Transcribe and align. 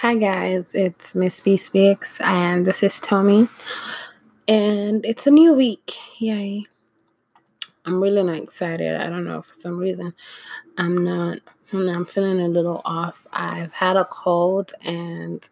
Hi 0.00 0.16
guys, 0.16 0.64
it's 0.72 1.14
Miss 1.14 1.42
B 1.42 1.58
Speaks 1.58 2.22
and 2.22 2.64
this 2.66 2.82
is 2.82 2.98
Tommy. 3.00 3.48
And 4.48 5.04
it's 5.04 5.26
a 5.26 5.30
new 5.30 5.52
week. 5.52 5.92
Yay. 6.18 6.64
I'm 7.84 8.02
really 8.02 8.22
not 8.22 8.38
excited. 8.38 8.98
I 8.98 9.10
don't 9.10 9.26
know 9.26 9.42
for 9.42 9.52
some 9.52 9.76
reason. 9.76 10.14
I'm 10.78 11.04
not 11.04 11.40
I'm 11.74 12.06
feeling 12.06 12.40
a 12.40 12.48
little 12.48 12.80
off. 12.86 13.26
I've 13.34 13.74
had 13.74 13.98
a 13.98 14.06
cold 14.06 14.72
and 14.80 15.46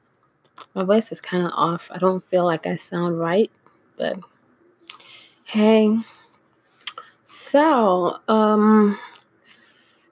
my 0.74 0.82
voice 0.82 1.12
is 1.12 1.20
kind 1.20 1.44
of 1.44 1.52
off. 1.54 1.90
I 1.90 1.98
don't 1.98 2.24
feel 2.24 2.46
like 2.46 2.66
I 2.66 2.76
sound 2.76 3.20
right, 3.20 3.50
but 3.98 4.16
hey. 5.44 5.94
So, 7.22 8.20
um 8.28 8.98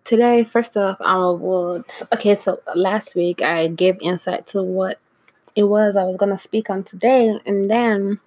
today 0.07 0.45
first 0.45 0.77
off 0.77 0.96
i 1.00 1.16
will 1.16 1.84
okay 2.12 2.37
so 2.37 2.60
last 2.77 3.16
week 3.16 3.42
i 3.42 3.66
gave 3.66 3.97
insight 4.01 4.47
to 4.47 4.62
what 4.62 5.01
it 5.56 5.64
was 5.64 5.97
i 5.97 6.05
was 6.05 6.16
to 6.16 6.38
speak 6.38 6.70
on 6.70 6.84
today 6.84 7.37
and 7.45 7.69
then 7.69 8.20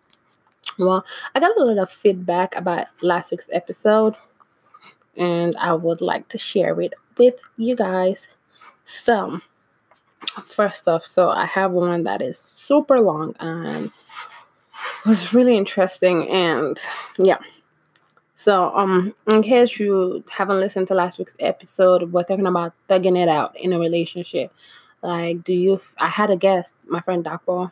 well 0.77 1.05
i 1.33 1.39
got 1.39 1.55
a 1.57 1.63
lot 1.63 1.77
of 1.77 1.89
feedback 1.89 2.53
about 2.57 2.87
last 3.01 3.31
week's 3.31 3.47
episode 3.53 4.13
and 5.15 5.55
i 5.55 5.73
would 5.73 6.01
like 6.01 6.27
to 6.27 6.37
share 6.37 6.79
it 6.81 6.93
with 7.17 7.35
you 7.57 7.75
guys. 7.75 8.27
So 8.85 9.39
first 10.43 10.87
off 10.87 11.05
so 11.05 11.29
i 11.29 11.45
have 11.45 11.71
one 11.71 12.03
that 12.03 12.21
is 12.21 12.37
super 12.37 12.99
long 12.99 13.33
and 13.39 13.89
was 15.05 15.33
really 15.33 15.55
interesting 15.55 16.27
and 16.29 16.77
yeah 17.17 17.37
so, 18.39 18.73
um, 18.73 19.13
in 19.29 19.43
case 19.43 19.81
you 19.81 20.23
haven't 20.31 20.61
listened 20.61 20.87
to 20.87 20.93
last 20.93 21.19
week's 21.19 21.35
episode, 21.41 22.13
we're 22.13 22.23
talking 22.23 22.47
about 22.47 22.71
thugging 22.87 23.21
it 23.21 23.27
out 23.27 23.53
in 23.59 23.73
a 23.73 23.79
relationship. 23.79 24.53
Like, 25.01 25.43
do 25.43 25.53
you? 25.53 25.73
F- 25.73 25.93
I 25.97 26.07
had 26.07 26.29
a 26.29 26.37
guest, 26.37 26.73
my 26.87 27.01
friend 27.01 27.25
Dapo, 27.25 27.69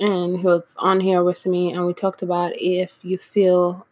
and 0.00 0.38
he 0.38 0.46
was 0.46 0.74
on 0.78 0.98
here 1.00 1.22
with 1.22 1.44
me, 1.44 1.72
and 1.72 1.84
we 1.84 1.92
talked 1.92 2.22
about 2.22 2.52
if 2.54 3.00
you 3.02 3.18
feel 3.18 3.86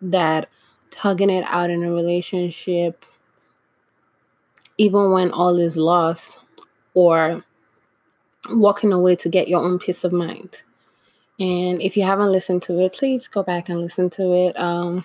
that 0.00 0.48
tugging 0.90 1.28
it 1.28 1.44
out 1.48 1.68
in 1.68 1.82
a 1.84 1.92
relationship, 1.92 3.04
even 4.78 5.12
when 5.12 5.32
all 5.32 5.58
is 5.58 5.76
lost, 5.76 6.38
or 6.94 7.44
walking 8.52 8.94
away 8.94 9.16
to 9.16 9.28
get 9.28 9.48
your 9.48 9.60
own 9.60 9.78
peace 9.78 10.02
of 10.02 10.12
mind. 10.12 10.62
And 11.38 11.80
if 11.80 11.96
you 11.96 12.02
haven't 12.02 12.32
listened 12.32 12.62
to 12.62 12.80
it, 12.80 12.92
please 12.94 13.28
go 13.28 13.42
back 13.42 13.68
and 13.68 13.80
listen 13.80 14.10
to 14.10 14.32
it. 14.32 14.58
Um, 14.58 15.04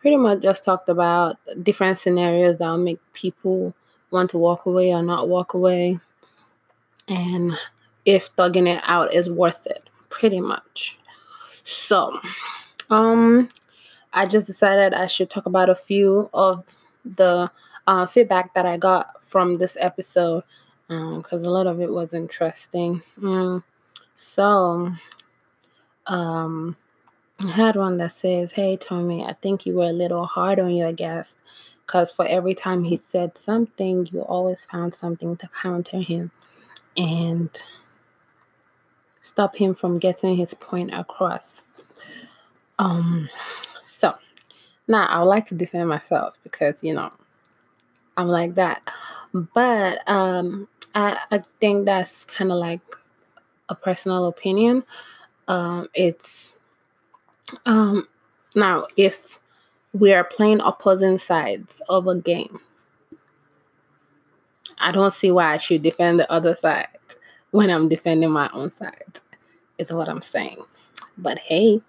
pretty 0.00 0.16
much 0.16 0.42
just 0.42 0.64
talked 0.64 0.88
about 0.90 1.38
different 1.62 1.96
scenarios 1.96 2.58
that 2.58 2.68
will 2.68 2.76
make 2.76 3.00
people 3.14 3.74
want 4.10 4.30
to 4.30 4.38
walk 4.38 4.66
away 4.66 4.92
or 4.92 5.02
not 5.02 5.28
walk 5.28 5.54
away. 5.54 5.98
And 7.08 7.52
if 8.04 8.34
thugging 8.36 8.68
it 8.68 8.82
out 8.84 9.14
is 9.14 9.30
worth 9.30 9.66
it, 9.66 9.88
pretty 10.10 10.40
much. 10.40 10.98
So, 11.62 12.20
um, 12.90 13.48
I 14.12 14.26
just 14.26 14.46
decided 14.46 14.92
I 14.92 15.06
should 15.06 15.30
talk 15.30 15.46
about 15.46 15.70
a 15.70 15.74
few 15.74 16.28
of 16.34 16.64
the 17.04 17.50
uh, 17.86 18.06
feedback 18.06 18.54
that 18.54 18.66
I 18.66 18.76
got 18.76 19.22
from 19.22 19.58
this 19.58 19.76
episode 19.80 20.44
because 20.88 21.46
um, 21.46 21.46
a 21.46 21.50
lot 21.50 21.66
of 21.66 21.80
it 21.80 21.90
was 21.90 22.12
interesting. 22.14 23.02
Mm, 23.18 23.62
so, 24.14 24.92
um, 26.06 26.76
I 27.42 27.50
had 27.50 27.76
one 27.76 27.96
that 27.98 28.12
says, 28.12 28.52
Hey, 28.52 28.76
Tommy, 28.76 29.24
I 29.24 29.34
think 29.34 29.66
you 29.66 29.74
were 29.74 29.84
a 29.84 29.92
little 29.92 30.24
hard 30.24 30.58
on 30.60 30.74
your 30.74 30.92
guest 30.92 31.42
because 31.86 32.10
for 32.10 32.26
every 32.26 32.54
time 32.54 32.84
he 32.84 32.96
said 32.96 33.36
something, 33.36 34.06
you 34.10 34.20
always 34.22 34.64
found 34.66 34.94
something 34.94 35.36
to 35.36 35.48
counter 35.62 35.98
him 35.98 36.30
and 36.96 37.50
stop 39.20 39.56
him 39.56 39.74
from 39.74 39.98
getting 39.98 40.36
his 40.36 40.54
point 40.54 40.92
across. 40.94 41.64
Um, 42.78 43.28
so 43.82 44.14
now 44.88 45.06
I 45.06 45.20
would 45.20 45.28
like 45.28 45.46
to 45.46 45.54
defend 45.54 45.88
myself 45.88 46.38
because 46.42 46.82
you 46.82 46.94
know 46.94 47.10
I'm 48.16 48.28
like 48.28 48.54
that, 48.54 48.82
but 49.32 50.00
um, 50.08 50.68
I 50.94 51.18
I 51.30 51.42
think 51.60 51.86
that's 51.86 52.24
kind 52.24 52.50
of 52.52 52.58
like 52.58 52.80
a 53.68 53.74
personal 53.74 54.26
opinion 54.26 54.84
um, 55.48 55.88
it's 55.94 56.52
um, 57.66 58.08
now 58.54 58.86
if 58.96 59.38
we 59.92 60.12
are 60.12 60.24
playing 60.24 60.60
opposing 60.60 61.18
sides 61.18 61.80
of 61.88 62.06
a 62.06 62.16
game, 62.16 62.60
I 64.78 64.92
don't 64.92 65.12
see 65.12 65.30
why 65.30 65.54
I 65.54 65.58
should 65.58 65.82
defend 65.82 66.18
the 66.18 66.30
other 66.30 66.56
side 66.56 66.88
when 67.50 67.70
I'm 67.70 67.88
defending 67.88 68.30
my 68.30 68.50
own 68.52 68.70
side. 68.70 69.20
Is 69.78 69.92
what 69.92 70.08
I'm 70.08 70.22
saying. 70.22 70.58
But 71.18 71.38
hey, 71.40 71.80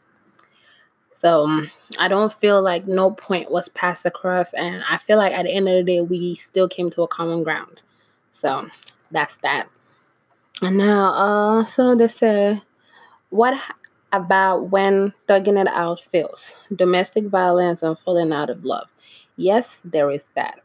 so 1.19 1.43
um, 1.43 1.71
I 1.97 2.07
don't 2.07 2.33
feel 2.33 2.61
like 2.61 2.87
no 2.87 3.11
point 3.11 3.51
was 3.51 3.69
passed 3.69 4.05
across, 4.05 4.53
and 4.53 4.83
I 4.89 4.97
feel 4.97 5.17
like 5.17 5.33
at 5.33 5.43
the 5.43 5.51
end 5.51 5.67
of 5.67 5.73
the 5.75 5.83
day, 5.83 6.01
we 6.01 6.35
still 6.35 6.67
came 6.67 6.89
to 6.91 7.03
a 7.03 7.07
common 7.07 7.43
ground. 7.43 7.81
So 8.31 8.69
that's 9.11 9.37
that. 9.37 9.67
And 10.61 10.77
now, 10.77 11.13
uh, 11.13 11.65
so 11.65 11.95
they 11.95 12.07
say 12.07 12.61
what 13.29 13.59
about 14.11 14.69
when 14.71 15.13
thugging 15.27 15.59
it 15.59 15.67
out 15.67 15.99
fails? 15.99 16.55
Domestic 16.73 17.25
violence 17.25 17.83
and 17.83 17.97
falling 17.99 18.31
out 18.31 18.49
of 18.49 18.63
love. 18.65 18.87
Yes, 19.35 19.81
there 19.83 20.09
is 20.11 20.25
that. 20.35 20.59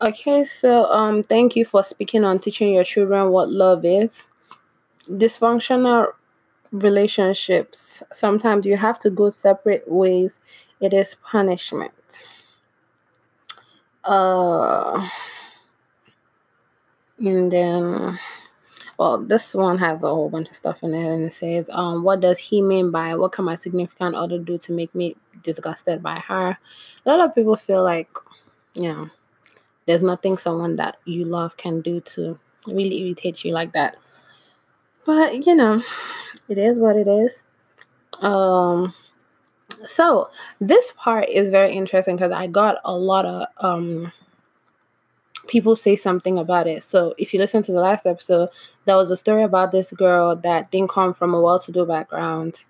Okay, 0.00 0.44
so 0.44 0.84
um 0.92 1.22
thank 1.22 1.56
you 1.56 1.64
for 1.64 1.82
speaking 1.82 2.24
on 2.24 2.38
teaching 2.38 2.72
your 2.72 2.84
children 2.84 3.30
what 3.30 3.50
love 3.50 3.84
is. 3.84 4.28
Dysfunctional 5.08 6.12
relationships. 6.72 8.02
Sometimes 8.12 8.66
you 8.66 8.76
have 8.76 8.98
to 9.00 9.10
go 9.10 9.30
separate 9.30 9.90
ways. 9.90 10.40
It 10.80 10.92
is 10.92 11.16
punishment. 11.16 12.20
Uh 14.04 15.08
and 17.18 17.50
then 17.50 18.18
well, 18.98 19.18
this 19.18 19.54
one 19.54 19.78
has 19.78 20.02
a 20.02 20.08
whole 20.08 20.28
bunch 20.28 20.48
of 20.48 20.56
stuff 20.56 20.82
in 20.82 20.92
it, 20.92 21.06
and 21.06 21.24
it 21.24 21.32
says, 21.32 21.70
um, 21.72 22.02
what 22.02 22.20
does 22.20 22.38
he 22.38 22.60
mean 22.60 22.90
by 22.90 23.14
what 23.14 23.32
can 23.32 23.44
my 23.44 23.54
significant 23.54 24.16
other 24.16 24.38
do 24.38 24.58
to 24.58 24.72
make 24.72 24.92
me 24.94 25.16
disgusted 25.42 26.02
by 26.02 26.18
her? 26.18 26.58
A 27.06 27.08
lot 27.08 27.20
of 27.20 27.34
people 27.34 27.54
feel 27.54 27.84
like, 27.84 28.10
you 28.74 28.92
know, 28.92 29.08
there's 29.86 30.02
nothing 30.02 30.36
someone 30.36 30.76
that 30.76 30.96
you 31.04 31.24
love 31.24 31.56
can 31.56 31.80
do 31.80 32.00
to 32.00 32.38
really 32.66 33.00
irritate 33.02 33.44
you 33.44 33.52
like 33.52 33.72
that. 33.72 33.96
But 35.06 35.46
you 35.46 35.54
know, 35.54 35.80
it 36.48 36.58
is 36.58 36.78
what 36.78 36.96
it 36.96 37.06
is. 37.06 37.42
Um, 38.20 38.92
so 39.84 40.28
this 40.60 40.92
part 40.96 41.28
is 41.28 41.50
very 41.50 41.72
interesting 41.72 42.16
because 42.16 42.32
I 42.32 42.48
got 42.48 42.78
a 42.84 42.94
lot 42.94 43.24
of 43.24 43.46
um 43.58 44.12
people 45.48 45.74
say 45.74 45.96
something 45.96 46.38
about 46.38 46.66
it. 46.66 46.84
So 46.84 47.14
if 47.18 47.34
you 47.34 47.40
listen 47.40 47.62
to 47.62 47.72
the 47.72 47.80
last 47.80 48.06
episode, 48.06 48.50
there 48.84 48.96
was 48.96 49.10
a 49.10 49.16
story 49.16 49.42
about 49.42 49.72
this 49.72 49.90
girl 49.92 50.36
that 50.36 50.70
didn't 50.70 50.90
come 50.90 51.14
from 51.14 51.34
a 51.34 51.40
well-to-do 51.40 51.86
background. 51.86 52.64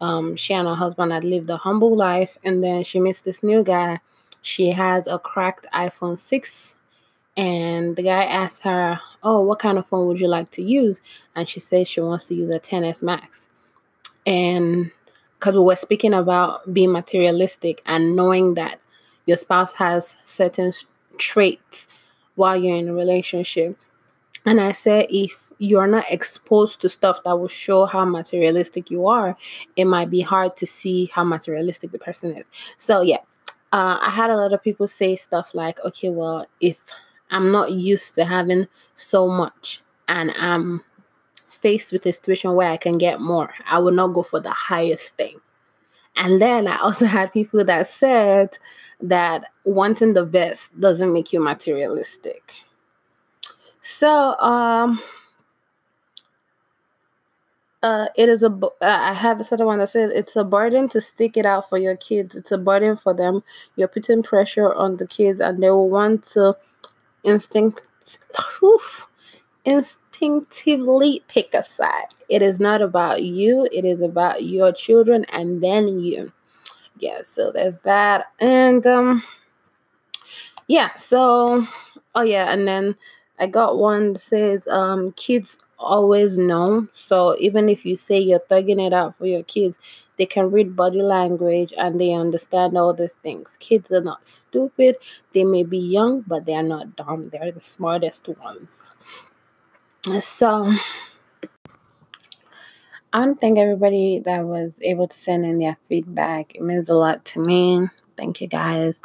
Um, 0.00 0.34
she 0.34 0.54
and 0.54 0.66
her 0.66 0.74
husband 0.74 1.12
had 1.12 1.22
lived 1.22 1.48
a 1.50 1.58
humble 1.58 1.94
life, 1.94 2.36
and 2.42 2.64
then 2.64 2.82
she 2.82 2.98
meets 2.98 3.20
this 3.20 3.42
new 3.42 3.62
guy. 3.62 4.00
She 4.40 4.70
has 4.70 5.06
a 5.06 5.18
cracked 5.18 5.66
iPhone 5.72 6.18
6, 6.18 6.72
and 7.36 7.94
the 7.94 8.02
guy 8.02 8.24
asks 8.24 8.64
her, 8.64 9.00
"Oh, 9.22 9.42
what 9.42 9.60
kind 9.60 9.78
of 9.78 9.86
phone 9.86 10.08
would 10.08 10.18
you 10.18 10.26
like 10.26 10.50
to 10.52 10.62
use?" 10.62 11.00
And 11.36 11.48
she 11.48 11.60
says 11.60 11.86
she 11.86 12.00
wants 12.00 12.26
to 12.26 12.34
use 12.34 12.50
a 12.50 12.58
10s 12.58 13.02
Max. 13.02 13.46
And 14.26 14.90
because 15.38 15.56
we 15.56 15.62
were 15.62 15.76
speaking 15.76 16.14
about 16.14 16.74
being 16.74 16.92
materialistic 16.92 17.82
and 17.86 18.16
knowing 18.16 18.54
that 18.54 18.80
your 19.26 19.36
spouse 19.36 19.72
has 19.74 20.16
certain 20.24 20.72
traits 21.18 21.86
while 22.42 22.56
you're 22.56 22.76
in 22.76 22.88
a 22.88 22.92
relationship. 22.92 23.78
And 24.44 24.60
I 24.60 24.72
said, 24.72 25.06
if 25.08 25.52
you're 25.58 25.86
not 25.86 26.10
exposed 26.10 26.80
to 26.80 26.88
stuff 26.88 27.20
that 27.24 27.38
will 27.38 27.46
show 27.46 27.86
how 27.86 28.04
materialistic 28.04 28.90
you 28.90 29.06
are, 29.06 29.36
it 29.76 29.84
might 29.84 30.10
be 30.10 30.22
hard 30.22 30.56
to 30.56 30.66
see 30.66 31.08
how 31.14 31.22
materialistic 31.22 31.92
the 31.92 32.00
person 32.00 32.36
is. 32.36 32.50
So, 32.76 33.00
yeah, 33.02 33.22
uh, 33.72 33.98
I 34.02 34.10
had 34.10 34.28
a 34.30 34.36
lot 34.36 34.52
of 34.52 34.60
people 34.60 34.88
say 34.88 35.14
stuff 35.14 35.54
like, 35.54 35.78
okay, 35.84 36.10
well, 36.10 36.48
if 36.60 36.80
I'm 37.30 37.52
not 37.52 37.70
used 37.70 38.16
to 38.16 38.24
having 38.24 38.66
so 38.94 39.28
much 39.28 39.80
and 40.08 40.32
I'm 40.36 40.82
faced 41.46 41.92
with 41.92 42.04
a 42.06 42.12
situation 42.12 42.56
where 42.56 42.70
I 42.70 42.76
can 42.76 42.98
get 42.98 43.20
more, 43.20 43.54
I 43.70 43.78
would 43.78 43.94
not 43.94 44.08
go 44.08 44.24
for 44.24 44.40
the 44.40 44.50
highest 44.50 45.16
thing. 45.16 45.40
And 46.16 46.40
then 46.40 46.66
I 46.66 46.78
also 46.78 47.04
had 47.16 47.32
people 47.32 47.64
that 47.64 47.88
said, 47.88 48.58
that 49.02 49.50
wanting 49.64 50.14
the 50.14 50.24
best 50.24 50.78
doesn't 50.80 51.12
make 51.12 51.32
you 51.32 51.42
materialistic. 51.42 52.54
So, 53.80 54.38
um, 54.38 55.02
uh, 57.82 58.06
it 58.16 58.28
is 58.28 58.44
a. 58.44 58.46
Uh, 58.46 58.70
I 58.80 59.12
have 59.12 59.38
this 59.38 59.52
other 59.52 59.66
one 59.66 59.80
that 59.80 59.88
says 59.88 60.12
it's 60.12 60.36
a 60.36 60.44
burden 60.44 60.88
to 60.90 61.00
stick 61.00 61.36
it 61.36 61.44
out 61.44 61.68
for 61.68 61.78
your 61.78 61.96
kids. 61.96 62.36
It's 62.36 62.52
a 62.52 62.58
burden 62.58 62.96
for 62.96 63.12
them. 63.12 63.42
You're 63.74 63.88
putting 63.88 64.22
pressure 64.22 64.72
on 64.72 64.98
the 64.98 65.06
kids, 65.06 65.40
and 65.40 65.60
they 65.60 65.70
will 65.70 65.90
want 65.90 66.24
to 66.28 66.56
instinct. 67.24 67.82
Oof, 68.62 69.08
instinctively 69.64 71.22
pick 71.28 71.54
a 71.54 71.62
side. 71.62 72.08
It 72.28 72.42
is 72.42 72.58
not 72.58 72.82
about 72.82 73.22
you, 73.22 73.68
it 73.72 73.84
is 73.84 74.00
about 74.00 74.44
your 74.44 74.72
children 74.72 75.24
and 75.26 75.62
then 75.62 76.00
you. 76.00 76.32
Yeah, 76.98 77.22
so 77.22 77.52
there's 77.52 77.78
that. 77.78 78.26
And 78.40 78.86
um 78.86 79.22
yeah, 80.68 80.94
so 80.96 81.66
oh 82.14 82.22
yeah, 82.22 82.52
and 82.52 82.66
then 82.66 82.96
I 83.38 83.46
got 83.46 83.78
one 83.78 84.14
that 84.14 84.20
says 84.20 84.66
um 84.68 85.12
kids 85.12 85.58
always 85.78 86.38
know. 86.38 86.86
So 86.92 87.36
even 87.38 87.68
if 87.68 87.84
you 87.84 87.96
say 87.96 88.18
you're 88.18 88.40
thugging 88.40 88.84
it 88.84 88.92
out 88.92 89.16
for 89.16 89.26
your 89.26 89.42
kids, 89.42 89.78
they 90.16 90.26
can 90.26 90.50
read 90.50 90.76
body 90.76 91.02
language 91.02 91.72
and 91.76 92.00
they 92.00 92.12
understand 92.12 92.76
all 92.76 92.94
these 92.94 93.14
things. 93.22 93.56
Kids 93.58 93.90
are 93.90 94.00
not 94.00 94.26
stupid. 94.26 94.96
They 95.32 95.44
may 95.44 95.64
be 95.64 95.78
young, 95.78 96.20
but 96.22 96.46
they 96.46 96.54
are 96.54 96.62
not 96.62 96.96
dumb. 96.96 97.30
They're 97.30 97.52
the 97.52 97.60
smartest 97.60 98.28
ones. 98.28 98.68
So 100.04 100.74
I 103.12 103.20
want 103.20 103.36
to 103.36 103.40
thank 103.40 103.56
everybody 103.56 104.18
that 104.24 104.44
was 104.44 104.74
able 104.82 105.06
to 105.06 105.16
send 105.16 105.46
in 105.46 105.58
their 105.58 105.76
feedback. 105.88 106.56
It 106.56 106.62
means 106.62 106.88
a 106.88 106.94
lot 106.94 107.24
to 107.26 107.38
me. 107.38 107.86
Thank 108.16 108.40
you 108.40 108.48
guys. 108.48 109.00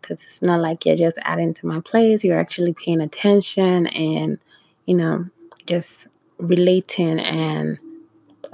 Because 0.00 0.24
it's 0.24 0.42
not 0.42 0.60
like 0.60 0.84
you're 0.84 0.96
just 0.96 1.18
adding 1.22 1.54
to 1.54 1.66
my 1.66 1.78
plays. 1.78 2.24
You're 2.24 2.40
actually 2.40 2.72
paying 2.72 3.00
attention 3.00 3.86
and, 3.88 4.40
you 4.86 4.96
know, 4.96 5.26
just 5.66 6.08
relating 6.38 7.20
and 7.20 7.78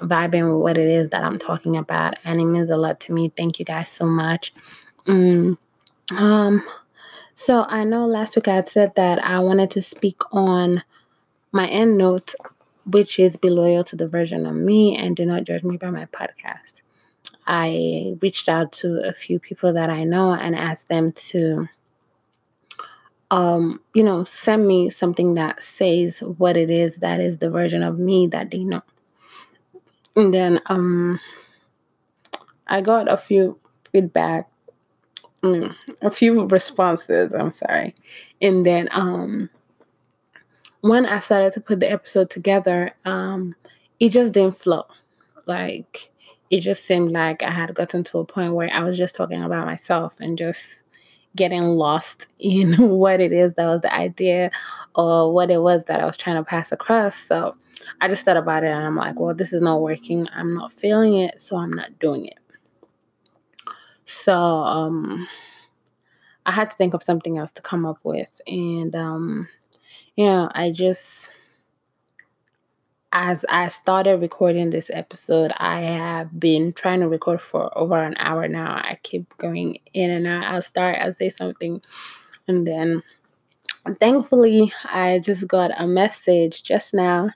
vibing 0.01 0.53
with 0.53 0.63
what 0.63 0.77
it 0.77 0.89
is 0.89 1.09
that 1.09 1.25
I'm 1.25 1.39
talking 1.39 1.79
about. 1.79 2.19
And 2.25 2.43
it 2.43 2.45
means 2.45 2.69
a 2.69 2.77
lot 2.77 3.01
to 3.01 3.15
me. 3.15 3.33
Thank 3.35 3.59
you 3.59 3.65
guys 3.65 3.89
so 3.89 4.05
much. 4.05 4.53
Mm, 5.09 5.57
um, 6.11 6.63
so 7.35 7.65
I 7.71 7.85
know 7.85 8.05
last 8.05 8.37
week 8.37 8.49
I 8.49 8.63
said 8.65 8.95
that 8.97 9.25
I 9.25 9.39
wanted 9.39 9.71
to 9.71 9.81
speak 9.81 10.21
on 10.31 10.83
my 11.53 11.69
end 11.69 11.99
note, 11.99 12.35
which 12.87 13.19
is 13.19 13.37
be 13.37 13.51
loyal 13.51 13.85
to 13.85 13.97
the 13.97 14.09
version 14.09 14.47
of 14.47 14.55
me 14.55 14.97
and 14.97 15.17
do 15.17 15.27
not 15.27 15.45
judge 15.45 15.65
me 15.65 15.77
by 15.77 15.91
my 15.91 16.07
podcast. 16.07 16.83
I 17.47 18.17
reached 18.23 18.49
out 18.49 18.73
to 18.75 19.03
a 19.09 19.13
few 19.13 19.39
people 19.41 19.73
that 19.75 19.91
I 19.91 20.05
know 20.05 20.33
and 20.35 20.57
asked 20.57 20.89
them 20.89 21.13
to 21.13 21.69
um, 23.31 23.81
you 23.95 24.05
know, 24.05 24.25
send 24.25 24.67
me 24.67 24.89
something 24.91 25.35
that 25.35 25.63
says 25.63 26.21
what 26.21 26.57
it 26.57 26.71
is 26.71 26.97
that 26.99 27.21
is 27.21 27.39
the 27.39 27.51
version 27.51 27.83
of 27.83 27.99
me 27.99 28.27
that 28.29 28.51
they 28.51 28.63
know. 28.65 28.83
And 30.17 30.33
then 30.33 30.61
um 30.67 31.21
I 32.67 32.81
got 32.81 33.11
a 33.11 33.17
few 33.17 33.59
feedback, 33.93 34.49
mm, 35.43 35.75
a 36.03 36.11
few 36.11 36.47
responses, 36.47 37.33
I'm 37.35 37.51
sorry. 37.51 37.95
And 38.43 38.65
then 38.67 38.89
um 38.93 39.51
when 40.89 41.07
I 41.07 41.21
started 41.21 41.53
to 41.55 41.61
put 41.61 41.81
the 41.81 41.91
episode 41.91 42.31
together, 42.31 42.95
um 43.05 43.55
it 43.99 44.11
just 44.11 44.33
didn't 44.33 44.57
flow. 44.57 44.85
Like 45.47 46.11
it 46.51 46.61
just 46.61 46.85
seemed 46.85 47.13
like 47.13 47.43
I 47.43 47.51
had 47.51 47.75
gotten 47.75 48.05
to 48.05 48.19
a 48.19 48.25
point 48.25 48.55
where 48.55 48.71
I 48.73 48.83
was 48.83 48.97
just 48.99 49.15
talking 49.15 49.43
about 49.43 49.67
myself 49.67 50.15
and 50.21 50.39
just 50.39 50.83
getting 51.35 51.63
lost 51.63 52.27
in 52.39 52.75
what 52.75 53.21
it 53.21 53.33
is 53.33 53.55
that 53.55 53.67
was 53.67 53.81
the 53.83 53.95
idea 53.95 54.51
or 54.95 55.33
what 55.33 55.51
it 55.51 55.61
was 55.61 55.85
that 55.87 56.01
I 56.01 56.07
was 56.07 56.17
trying 56.17 56.37
to 56.37 56.45
pass 56.45 56.73
across. 56.73 57.17
So 57.17 57.57
I 58.01 58.09
just 58.09 58.25
thought 58.25 58.37
about 58.37 58.65
it 58.65 58.69
and 58.71 58.85
I'm 58.85 58.97
like, 58.97 59.19
well, 59.19 59.35
this 59.35 59.53
is 59.53 59.63
not 59.63 59.83
working. 59.83 60.29
I'm 60.35 60.55
not 60.55 60.73
feeling 60.73 61.17
it, 61.19 61.41
so 61.41 61.57
I'm 61.57 61.73
not 61.73 61.99
doing 61.99 62.27
it. 62.27 62.39
So 64.05 64.35
um 64.35 65.27
I 66.47 66.53
had 66.53 66.71
to 66.71 66.77
think 66.77 66.95
of 66.95 67.03
something 67.03 67.37
else 67.37 67.51
to 67.53 67.63
come 67.63 67.85
up 67.85 67.99
with. 68.05 68.41
And 68.47 68.95
um, 68.95 69.49
you 70.17 70.27
know, 70.27 70.51
I 70.55 70.71
just 70.71 71.31
as 73.13 73.47
I 73.49 73.69
started 73.69 74.21
recording 74.21 74.71
this 74.71 74.91
episode, 74.93 75.53
I 75.57 75.81
have 75.81 76.39
been 76.39 76.73
trying 76.73 77.01
to 77.01 77.09
record 77.09 77.41
for 77.41 77.77
over 77.79 78.03
an 78.03 78.15
hour 78.19 78.49
now. 78.49 78.75
I 78.75 78.99
keep 79.03 79.37
going 79.39 79.79
in 79.95 80.11
and 80.11 80.27
out. 80.27 80.45
I'll 80.45 80.63
start, 80.63 80.99
I'll 81.01 81.15
say 81.15 81.31
something, 81.31 81.81
and 82.49 82.67
then 82.67 83.03
thankfully, 84.01 84.73
I 84.85 85.21
just 85.23 85.47
got 85.47 85.71
a 85.81 85.87
message 85.87 86.63
just 86.63 86.93
now, 86.93 87.31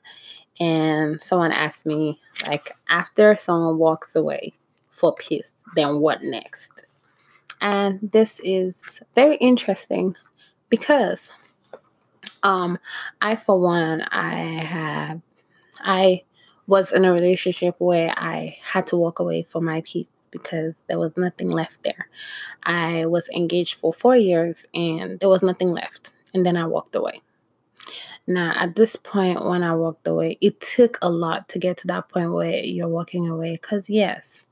and 0.59 1.23
someone 1.23 1.53
asked 1.53 1.87
me, 1.87 2.21
like, 2.47 2.73
after 2.89 3.37
someone 3.39 3.79
walks 3.79 4.17
away 4.17 4.53
for 4.91 5.15
peace, 5.15 5.55
then 5.77 6.01
what 6.01 6.23
next? 6.23 6.85
And 7.63 8.01
this 8.13 8.41
is 8.43 9.01
very 9.15 9.37
interesting 9.37 10.17
because 10.69 11.31
um 12.43 12.79
I 13.21 13.37
for 13.37 13.61
one 13.61 14.03
I 14.03 14.35
have 14.65 15.21
I 15.81 16.23
was 16.67 16.93
in 16.93 17.05
a 17.05 17.13
relationship 17.13 17.75
where 17.79 18.15
I 18.17 18.57
had 18.63 18.87
to 18.89 18.97
walk 18.97 19.19
away 19.19 19.43
for 19.43 19.61
my 19.61 19.83
peace 19.85 20.09
because 20.31 20.75
there 20.89 20.99
was 20.99 21.17
nothing 21.17 21.51
left 21.51 21.83
there. 21.83 22.09
I 22.63 23.07
was 23.07 23.29
engaged 23.31 23.75
for 23.75 23.93
four 23.93 24.17
years 24.17 24.65
and 24.73 25.19
there 25.21 25.29
was 25.29 25.43
nothing 25.43 25.69
left. 25.69 26.13
And 26.33 26.47
then 26.47 26.57
I 26.57 26.67
walked 26.67 26.95
away. 26.95 27.23
Now, 28.27 28.53
at 28.55 28.77
this 28.77 28.95
point, 28.95 29.45
when 29.45 29.65
I 29.65 29.75
walked 29.75 30.07
away, 30.07 30.39
it 30.41 30.61
took 30.61 30.99
a 31.03 31.11
lot 31.11 31.49
to 31.49 31.59
get 31.59 31.79
to 31.79 31.87
that 31.89 32.09
point 32.09 32.33
where 32.33 32.63
you're 32.63 32.87
walking 32.87 33.29
away. 33.29 33.59
Because, 33.61 33.91
yes, 33.91 34.45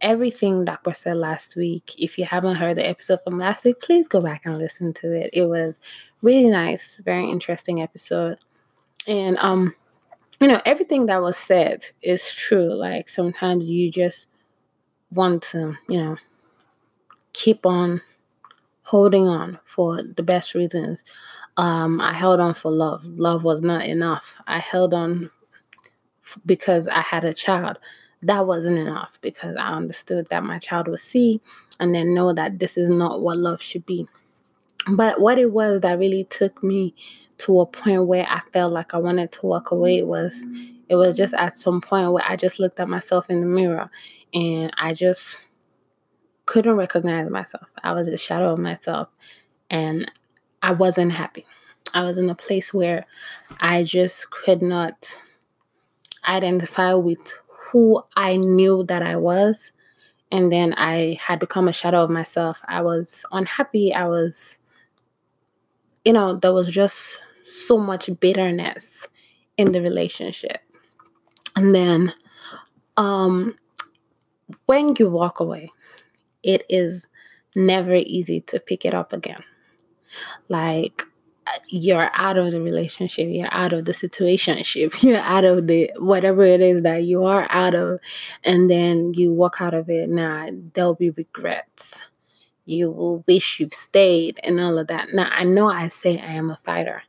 everything 0.00 0.64
Dr. 0.64 0.94
said 0.94 1.16
last 1.18 1.54
week, 1.54 1.94
if 1.98 2.16
you 2.16 2.24
haven't 2.24 2.56
heard 2.56 2.78
the 2.78 2.88
episode 2.88 3.18
from 3.22 3.38
last 3.38 3.66
week, 3.66 3.80
please 3.80 4.08
go 4.08 4.20
back 4.22 4.42
and 4.46 4.58
listen 4.58 4.94
to 4.94 5.12
it. 5.12 5.30
It 5.34 5.44
was 5.44 5.78
really 6.22 6.48
nice, 6.48 7.00
very 7.04 7.28
interesting 7.28 7.82
episode. 7.82 8.38
And 9.06 9.36
um 9.38 9.74
you 10.40 10.48
know, 10.48 10.60
everything 10.66 11.06
that 11.06 11.22
was 11.22 11.36
said 11.36 11.84
is 12.02 12.34
true. 12.34 12.74
Like 12.74 13.08
sometimes 13.08 13.68
you 13.68 13.92
just 13.92 14.26
want 15.12 15.42
to, 15.44 15.76
you 15.88 16.02
know, 16.02 16.16
keep 17.32 17.64
on 17.64 18.02
holding 18.82 19.28
on 19.28 19.60
for 19.64 20.02
the 20.02 20.22
best 20.22 20.54
reasons. 20.54 21.04
Um, 21.56 22.00
I 22.00 22.12
held 22.12 22.40
on 22.40 22.54
for 22.54 22.72
love. 22.72 23.04
Love 23.04 23.44
was 23.44 23.60
not 23.60 23.84
enough. 23.84 24.34
I 24.46 24.58
held 24.58 24.94
on 24.94 25.30
because 26.44 26.88
I 26.88 27.02
had 27.02 27.24
a 27.24 27.34
child. 27.34 27.78
That 28.22 28.46
wasn't 28.46 28.78
enough 28.78 29.18
because 29.20 29.56
I 29.56 29.68
understood 29.74 30.28
that 30.30 30.44
my 30.44 30.58
child 30.58 30.88
would 30.88 31.00
see 31.00 31.40
and 31.78 31.94
then 31.94 32.14
know 32.14 32.32
that 32.32 32.58
this 32.58 32.76
is 32.76 32.88
not 32.88 33.20
what 33.20 33.38
love 33.38 33.62
should 33.62 33.86
be. 33.86 34.08
But 34.88 35.20
what 35.20 35.38
it 35.38 35.52
was 35.52 35.80
that 35.80 35.98
really 35.98 36.24
took 36.24 36.62
me 36.62 36.94
to 37.38 37.60
a 37.60 37.66
point 37.66 38.06
where 38.06 38.26
I 38.28 38.40
felt 38.52 38.72
like 38.72 38.94
I 38.94 38.98
wanted 38.98 39.32
to 39.32 39.46
walk 39.46 39.70
away 39.70 40.02
was 40.02 40.34
it 40.88 40.96
was 40.96 41.16
just 41.16 41.34
at 41.34 41.58
some 41.58 41.80
point 41.80 42.12
where 42.12 42.24
I 42.26 42.36
just 42.36 42.58
looked 42.58 42.80
at 42.80 42.88
myself 42.88 43.30
in 43.30 43.40
the 43.40 43.46
mirror 43.46 43.90
and 44.34 44.72
I 44.76 44.92
just 44.94 45.38
couldn't 46.46 46.76
recognize 46.76 47.30
myself. 47.30 47.68
I 47.82 47.92
was 47.92 48.08
a 48.08 48.16
shadow 48.16 48.52
of 48.52 48.58
myself 48.58 49.08
and 49.70 50.10
I 50.62 50.72
wasn't 50.72 51.12
happy. 51.12 51.46
I 51.94 52.04
was 52.04 52.18
in 52.18 52.28
a 52.28 52.34
place 52.34 52.74
where 52.74 53.06
I 53.60 53.84
just 53.84 54.30
could 54.30 54.62
not 54.62 55.16
identify 56.26 56.94
with 56.94 57.34
who 57.46 58.02
I 58.16 58.36
knew 58.36 58.84
that 58.84 59.02
I 59.02 59.16
was. 59.16 59.72
And 60.30 60.50
then 60.50 60.74
I 60.74 61.18
had 61.20 61.38
become 61.38 61.68
a 61.68 61.72
shadow 61.72 62.02
of 62.02 62.10
myself. 62.10 62.60
I 62.66 62.80
was 62.82 63.24
unhappy. 63.32 63.92
I 63.92 64.06
was 64.06 64.58
you 66.04 66.12
know, 66.12 66.36
there 66.36 66.52
was 66.52 66.68
just 66.68 67.18
so 67.44 67.78
much 67.78 68.08
bitterness 68.20 69.08
in 69.56 69.72
the 69.72 69.82
relationship. 69.82 70.58
And 71.56 71.74
then 71.74 72.12
um 72.96 73.56
when 74.66 74.94
you 74.98 75.08
walk 75.08 75.40
away, 75.40 75.70
it 76.42 76.64
is 76.68 77.06
never 77.54 77.94
easy 77.94 78.40
to 78.40 78.60
pick 78.60 78.84
it 78.84 78.94
up 78.94 79.12
again. 79.12 79.42
Like 80.48 81.06
you're 81.68 82.10
out 82.14 82.36
of 82.36 82.52
the 82.52 82.60
relationship, 82.60 83.28
you're 83.30 83.52
out 83.52 83.72
of 83.72 83.84
the 83.84 83.92
situationship, 83.92 85.02
you're 85.02 85.18
out 85.18 85.44
of 85.44 85.66
the 85.66 85.90
whatever 85.98 86.44
it 86.44 86.60
is 86.60 86.82
that 86.82 87.04
you 87.04 87.24
are 87.24 87.46
out 87.50 87.74
of, 87.74 88.00
and 88.44 88.70
then 88.70 89.14
you 89.14 89.32
walk 89.32 89.60
out 89.60 89.74
of 89.74 89.88
it. 89.90 90.08
Now 90.08 90.48
there'll 90.74 90.94
be 90.94 91.10
regrets 91.10 92.02
you 92.64 92.90
will 92.90 93.24
wish 93.26 93.60
you've 93.60 93.74
stayed 93.74 94.38
and 94.42 94.60
all 94.60 94.78
of 94.78 94.86
that. 94.88 95.08
Now, 95.12 95.28
I 95.30 95.44
know 95.44 95.68
I 95.68 95.88
say 95.88 96.18
I 96.18 96.32
am 96.32 96.50
a 96.50 96.56
fighter. 96.56 97.02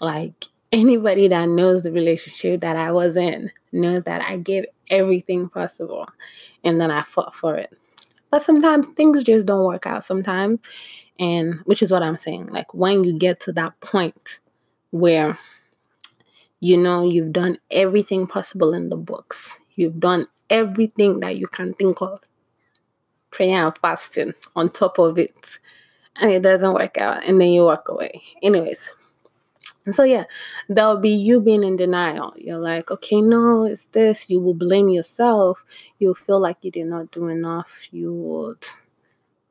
Like 0.00 0.46
anybody 0.72 1.28
that 1.28 1.48
knows 1.48 1.82
the 1.82 1.92
relationship 1.92 2.60
that 2.60 2.76
I 2.76 2.92
was 2.92 3.16
in 3.16 3.50
knows 3.72 4.04
that 4.04 4.22
I 4.22 4.36
gave 4.36 4.66
everything 4.88 5.48
possible 5.48 6.08
and 6.64 6.80
then 6.80 6.90
I 6.90 7.02
fought 7.02 7.34
for 7.34 7.56
it. 7.56 7.72
But 8.30 8.42
sometimes 8.42 8.86
things 8.88 9.24
just 9.24 9.46
don't 9.46 9.66
work 9.66 9.86
out 9.86 10.04
sometimes. 10.04 10.60
And 11.18 11.56
which 11.64 11.82
is 11.82 11.90
what 11.90 12.02
I'm 12.02 12.16
saying. 12.16 12.46
Like 12.46 12.72
when 12.72 13.04
you 13.04 13.18
get 13.18 13.40
to 13.40 13.52
that 13.52 13.78
point 13.80 14.40
where 14.90 15.38
you 16.60 16.76
know 16.76 17.08
you've 17.08 17.32
done 17.32 17.58
everything 17.70 18.26
possible 18.26 18.72
in 18.72 18.88
the 18.88 18.96
books, 18.96 19.56
you've 19.74 20.00
done 20.00 20.26
everything 20.48 21.20
that 21.20 21.36
you 21.36 21.46
can 21.46 21.74
think 21.74 22.00
of 22.00 22.20
prayer 23.30 23.66
and 23.66 23.78
fasting 23.78 24.34
on 24.56 24.70
top 24.70 24.98
of 24.98 25.18
it 25.18 25.58
and 26.16 26.30
it 26.32 26.42
doesn't 26.42 26.74
work 26.74 26.98
out 26.98 27.24
and 27.24 27.40
then 27.40 27.48
you 27.48 27.64
walk 27.64 27.88
away 27.88 28.22
anyways 28.42 28.88
And 29.86 29.94
so, 29.94 30.02
yeah, 30.04 30.24
there'll 30.68 30.98
be 30.98 31.10
you 31.10 31.40
being 31.40 31.64
in 31.64 31.76
denial. 31.76 32.34
You're 32.36 32.58
like, 32.58 32.90
okay, 32.90 33.20
no, 33.22 33.64
it's 33.64 33.86
this. 33.86 34.28
You 34.28 34.40
will 34.40 34.54
blame 34.54 34.88
yourself. 34.88 35.64
You'll 35.98 36.14
feel 36.14 36.38
like 36.40 36.58
you 36.62 36.70
did 36.70 36.86
not 36.86 37.10
do 37.10 37.28
enough. 37.28 37.88
You 37.90 38.12
would 38.12 38.64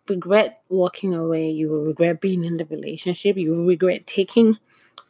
regret 0.07 0.61
walking 0.69 1.13
away. 1.13 1.49
You 1.51 1.69
will 1.69 1.85
regret 1.85 2.21
being 2.21 2.45
in 2.45 2.57
the 2.57 2.65
relationship. 2.65 3.37
You 3.37 3.51
will 3.55 3.65
regret 3.65 4.07
taking 4.07 4.57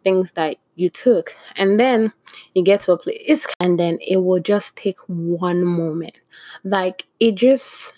things 0.04 0.32
that 0.34 0.58
you 0.76 0.90
took. 0.90 1.36
And 1.56 1.80
then 1.80 2.14
you 2.54 2.64
get 2.64 2.82
to 2.82 2.94
a 2.94 2.98
place, 2.98 3.48
and 3.60 3.80
then 3.80 4.00
it 4.02 4.18
will 4.18 4.42
just 4.42 4.76
take 4.76 5.00
one 5.08 5.64
moment. 5.66 6.18
Like, 6.64 7.06
it 7.20 7.36
just, 7.36 7.94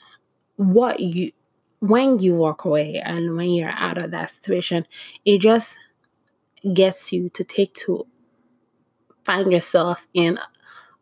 what 0.61 0.99
you, 0.99 1.31
when 1.79 2.19
you 2.19 2.35
walk 2.35 2.65
away 2.65 3.01
and 3.03 3.35
when 3.35 3.49
you're 3.49 3.69
out 3.69 3.97
of 3.97 4.11
that 4.11 4.31
situation, 4.31 4.85
it 5.25 5.39
just 5.39 5.77
gets 6.73 7.11
you 7.11 7.29
to 7.29 7.43
take 7.43 7.73
to 7.73 8.05
find 9.25 9.51
yourself 9.51 10.05
in 10.13 10.37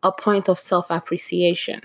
a 0.02 0.10
point 0.10 0.48
of 0.48 0.58
self 0.58 0.86
appreciation, 0.88 1.82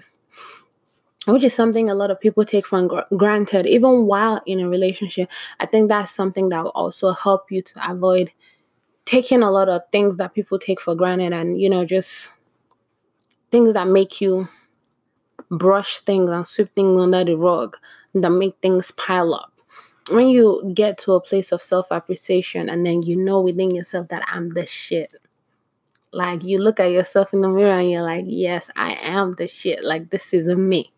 which 1.25 1.44
is 1.44 1.53
something 1.53 1.89
a 1.89 1.96
lot 1.96 2.12
of 2.12 2.20
people 2.22 2.46
take 2.46 2.65
for 2.65 3.05
granted, 3.17 3.65
even 3.67 4.05
while 4.05 4.41
in 4.46 4.62
a 4.62 4.70
relationship. 4.70 5.29
I 5.60 5.65
think 5.65 5.89
that's 5.89 6.12
something 6.12 6.48
that 6.50 6.63
will 6.63 6.72
also 6.72 7.12
help 7.12 7.51
you 7.51 7.62
to 7.62 7.91
avoid 7.91 8.32
taking 9.03 9.44
a 9.44 9.51
lot 9.51 9.67
of 9.67 9.82
things 9.91 10.15
that 10.15 10.34
people 10.34 10.58
take 10.58 10.79
for 10.79 10.96
granted 10.96 11.34
and, 11.34 11.60
you 11.60 11.70
know, 11.70 11.86
just 11.86 12.29
things 13.51 13.74
that 13.74 13.88
make 13.88 14.22
you 14.22 14.48
brush 15.49 15.99
things 16.01 16.29
and 16.29 16.45
sweep 16.45 16.73
things 16.75 16.99
under 16.99 17.23
the 17.23 17.35
rug 17.35 17.77
that 18.13 18.29
make 18.29 18.55
things 18.61 18.91
pile 18.91 19.33
up 19.33 19.55
when 20.09 20.27
you 20.29 20.71
get 20.73 20.97
to 20.99 21.13
a 21.13 21.21
place 21.21 21.51
of 21.51 21.61
self 21.61 21.87
appreciation 21.91 22.69
and 22.69 22.85
then 22.85 23.01
you 23.01 23.15
know 23.15 23.41
within 23.41 23.73
yourself 23.73 24.07
that 24.09 24.23
I'm 24.27 24.53
the 24.53 24.65
shit. 24.65 25.11
Like 26.11 26.43
you 26.43 26.59
look 26.59 26.79
at 26.79 26.91
yourself 26.91 27.33
in 27.33 27.41
the 27.41 27.49
mirror 27.49 27.79
and 27.79 27.91
you're 27.91 28.01
like, 28.01 28.25
yes, 28.27 28.69
I 28.75 28.93
am 28.93 29.35
the 29.35 29.47
shit. 29.47 29.83
Like 29.83 30.11
this 30.11 30.33
is 30.33 30.47
me. 30.47 30.93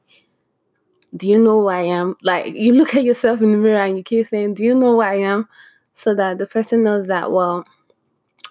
Do 1.15 1.27
you 1.27 1.39
know 1.39 1.61
who 1.61 1.67
I 1.67 1.83
am? 1.83 2.17
Like 2.21 2.53
you 2.53 2.73
look 2.73 2.95
at 2.95 3.03
yourself 3.03 3.41
in 3.41 3.51
the 3.51 3.57
mirror 3.57 3.81
and 3.81 3.97
you 3.97 4.03
keep 4.03 4.27
saying, 4.27 4.55
Do 4.55 4.63
you 4.63 4.75
know 4.75 4.93
who 4.93 5.01
I 5.01 5.15
am? 5.15 5.47
So 5.95 6.13
that 6.13 6.37
the 6.37 6.45
person 6.45 6.83
knows 6.83 7.07
that, 7.07 7.31
well, 7.31 7.65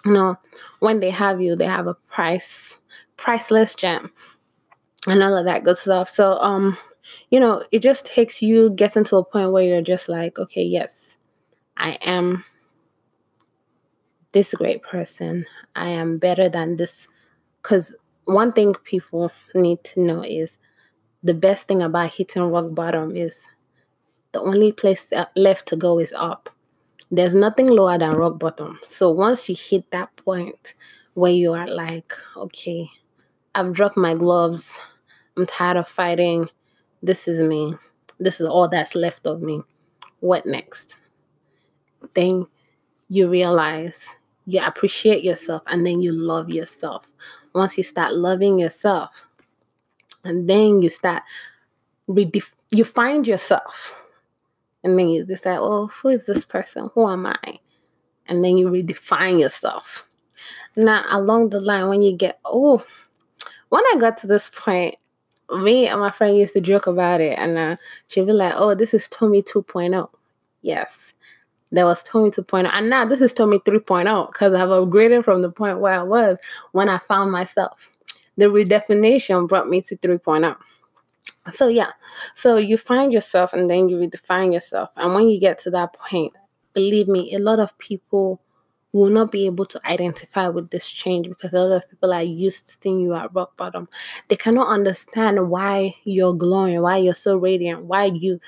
you 0.03 0.11
know, 0.11 0.37
when 0.79 0.99
they 0.99 1.11
have 1.11 1.39
you, 1.39 1.55
they 1.55 1.65
have 1.65 1.87
a 1.87 1.93
price, 1.93 2.75
priceless 3.15 3.73
gem 3.73 4.11
and 5.07 5.23
all 5.23 5.37
of 5.37 5.45
that 5.45 5.63
good 5.63 5.77
stuff. 5.77 6.13
So 6.13 6.33
um 6.39 6.77
you 7.29 7.39
know, 7.39 7.63
it 7.71 7.79
just 7.79 8.05
takes 8.05 8.41
you 8.41 8.69
getting 8.69 9.05
to 9.05 9.17
a 9.17 9.23
point 9.23 9.51
where 9.51 9.63
you're 9.63 9.81
just 9.81 10.09
like, 10.09 10.37
okay, 10.37 10.63
yes, 10.63 11.15
I 11.77 11.91
am 12.01 12.43
this 14.33 14.53
great 14.53 14.83
person. 14.83 15.45
I 15.75 15.89
am 15.89 16.17
better 16.17 16.49
than 16.49 16.75
this. 16.75 17.07
Because 17.61 17.95
one 18.25 18.51
thing 18.51 18.73
people 18.83 19.31
need 19.55 19.83
to 19.85 20.01
know 20.01 20.21
is 20.21 20.57
the 21.23 21.33
best 21.33 21.67
thing 21.67 21.81
about 21.81 22.13
hitting 22.13 22.43
rock 22.43 22.73
bottom 22.75 23.15
is 23.15 23.47
the 24.33 24.41
only 24.41 24.71
place 24.71 25.11
left 25.35 25.67
to 25.67 25.75
go 25.75 25.99
is 25.99 26.13
up. 26.15 26.49
There's 27.09 27.33
nothing 27.33 27.67
lower 27.67 27.97
than 27.97 28.11
rock 28.11 28.37
bottom. 28.37 28.79
So 28.85 29.09
once 29.09 29.47
you 29.47 29.55
hit 29.55 29.89
that 29.91 30.15
point 30.17 30.75
where 31.13 31.31
you 31.31 31.53
are 31.53 31.67
like, 31.67 32.13
okay, 32.35 32.89
I've 33.55 33.73
dropped 33.73 33.97
my 33.97 34.13
gloves. 34.13 34.77
I'm 35.37 35.45
tired 35.45 35.77
of 35.77 35.87
fighting. 35.87 36.49
This 37.03 37.27
is 37.27 37.39
me. 37.39 37.75
This 38.19 38.41
is 38.41 38.47
all 38.47 38.67
that's 38.67 38.95
left 38.95 39.27
of 39.27 39.41
me. 39.41 39.61
What 40.19 40.45
next? 40.45 40.97
Then 42.15 42.47
you 43.07 43.29
realize 43.29 44.09
you 44.45 44.61
appreciate 44.61 45.23
yourself 45.23 45.61
and 45.67 45.85
then 45.85 46.01
you 46.01 46.11
love 46.11 46.49
yourself. 46.49 47.05
Once 47.53 47.77
you 47.77 47.83
start 47.83 48.13
loving 48.13 48.59
yourself, 48.59 49.11
and 50.23 50.49
then 50.49 50.81
you 50.81 50.89
start 50.89 51.23
you 52.71 52.83
find 52.83 53.27
yourself. 53.27 53.93
And 54.83 54.97
then 54.97 55.09
you 55.09 55.25
decide, 55.25 55.59
oh, 55.59 55.87
who 55.87 56.09
is 56.09 56.25
this 56.25 56.45
person? 56.45 56.89
Who 56.93 57.09
am 57.09 57.25
I? 57.25 57.59
And 58.27 58.43
then 58.43 58.57
you 58.57 58.69
redefine 58.69 59.39
yourself. 59.39 60.03
Now, 60.75 61.03
along 61.09 61.49
the 61.49 61.59
line, 61.59 61.89
when 61.89 62.01
you 62.01 62.15
get, 62.15 62.39
oh, 62.45 62.85
when 63.69 63.83
I 63.85 63.95
got 63.99 64.17
to 64.17 64.27
this 64.27 64.49
point, 64.53 64.95
me 65.51 65.87
and 65.87 65.99
my 65.99 66.11
friend 66.11 66.37
used 66.37 66.53
to 66.53 66.61
joke 66.61 66.87
about 66.87 67.21
it, 67.21 67.37
and 67.37 67.57
uh, 67.57 67.75
she'd 68.07 68.27
be 68.27 68.33
like, 68.33 68.53
"Oh, 68.55 68.75
this 68.75 68.93
is 68.93 69.07
Tommy 69.07 69.41
2.0." 69.41 70.09
Yes, 70.61 71.13
that 71.71 71.83
was 71.83 72.03
Tommy 72.03 72.31
2.0, 72.31 72.69
and 72.71 72.89
now 72.89 73.05
this 73.05 73.21
is 73.21 73.33
Tommy 73.33 73.59
3.0 73.59 74.31
because 74.31 74.53
I've 74.53 74.69
upgraded 74.69 75.23
from 75.23 75.41
the 75.41 75.51
point 75.51 75.79
where 75.79 75.99
I 75.99 76.03
was 76.03 76.37
when 76.71 76.89
I 76.89 76.99
found 77.07 77.31
myself. 77.31 77.89
The 78.37 78.45
redefinition 78.45 79.47
brought 79.47 79.67
me 79.67 79.81
to 79.83 79.97
3.0. 79.97 80.55
So 81.51 81.67
yeah, 81.67 81.91
so 82.33 82.57
you 82.57 82.77
find 82.77 83.11
yourself 83.13 83.53
and 83.53 83.69
then 83.69 83.89
you 83.89 83.97
redefine 83.97 84.53
yourself, 84.53 84.89
and 84.97 85.13
when 85.13 85.29
you 85.29 85.39
get 85.39 85.59
to 85.59 85.71
that 85.71 85.93
point, 85.93 86.33
believe 86.73 87.07
me, 87.07 87.33
a 87.33 87.39
lot 87.39 87.59
of 87.59 87.77
people 87.77 88.41
will 88.93 89.09
not 89.09 89.31
be 89.31 89.45
able 89.45 89.65
to 89.65 89.81
identify 89.85 90.47
with 90.47 90.69
this 90.69 90.89
change 90.89 91.27
because 91.27 91.53
a 91.53 91.59
lot 91.59 91.75
of 91.83 91.89
people 91.89 92.13
are 92.13 92.23
used 92.23 92.65
to 92.65 92.77
seeing 92.81 93.01
you 93.01 93.13
at 93.13 93.33
rock 93.33 93.55
bottom. 93.57 93.87
They 94.27 94.35
cannot 94.35 94.67
understand 94.67 95.49
why 95.49 95.95
you're 96.03 96.33
glowing, 96.33 96.81
why 96.81 96.97
you're 96.97 97.13
so 97.13 97.37
radiant, 97.37 97.83
why 97.83 98.05
you 98.05 98.39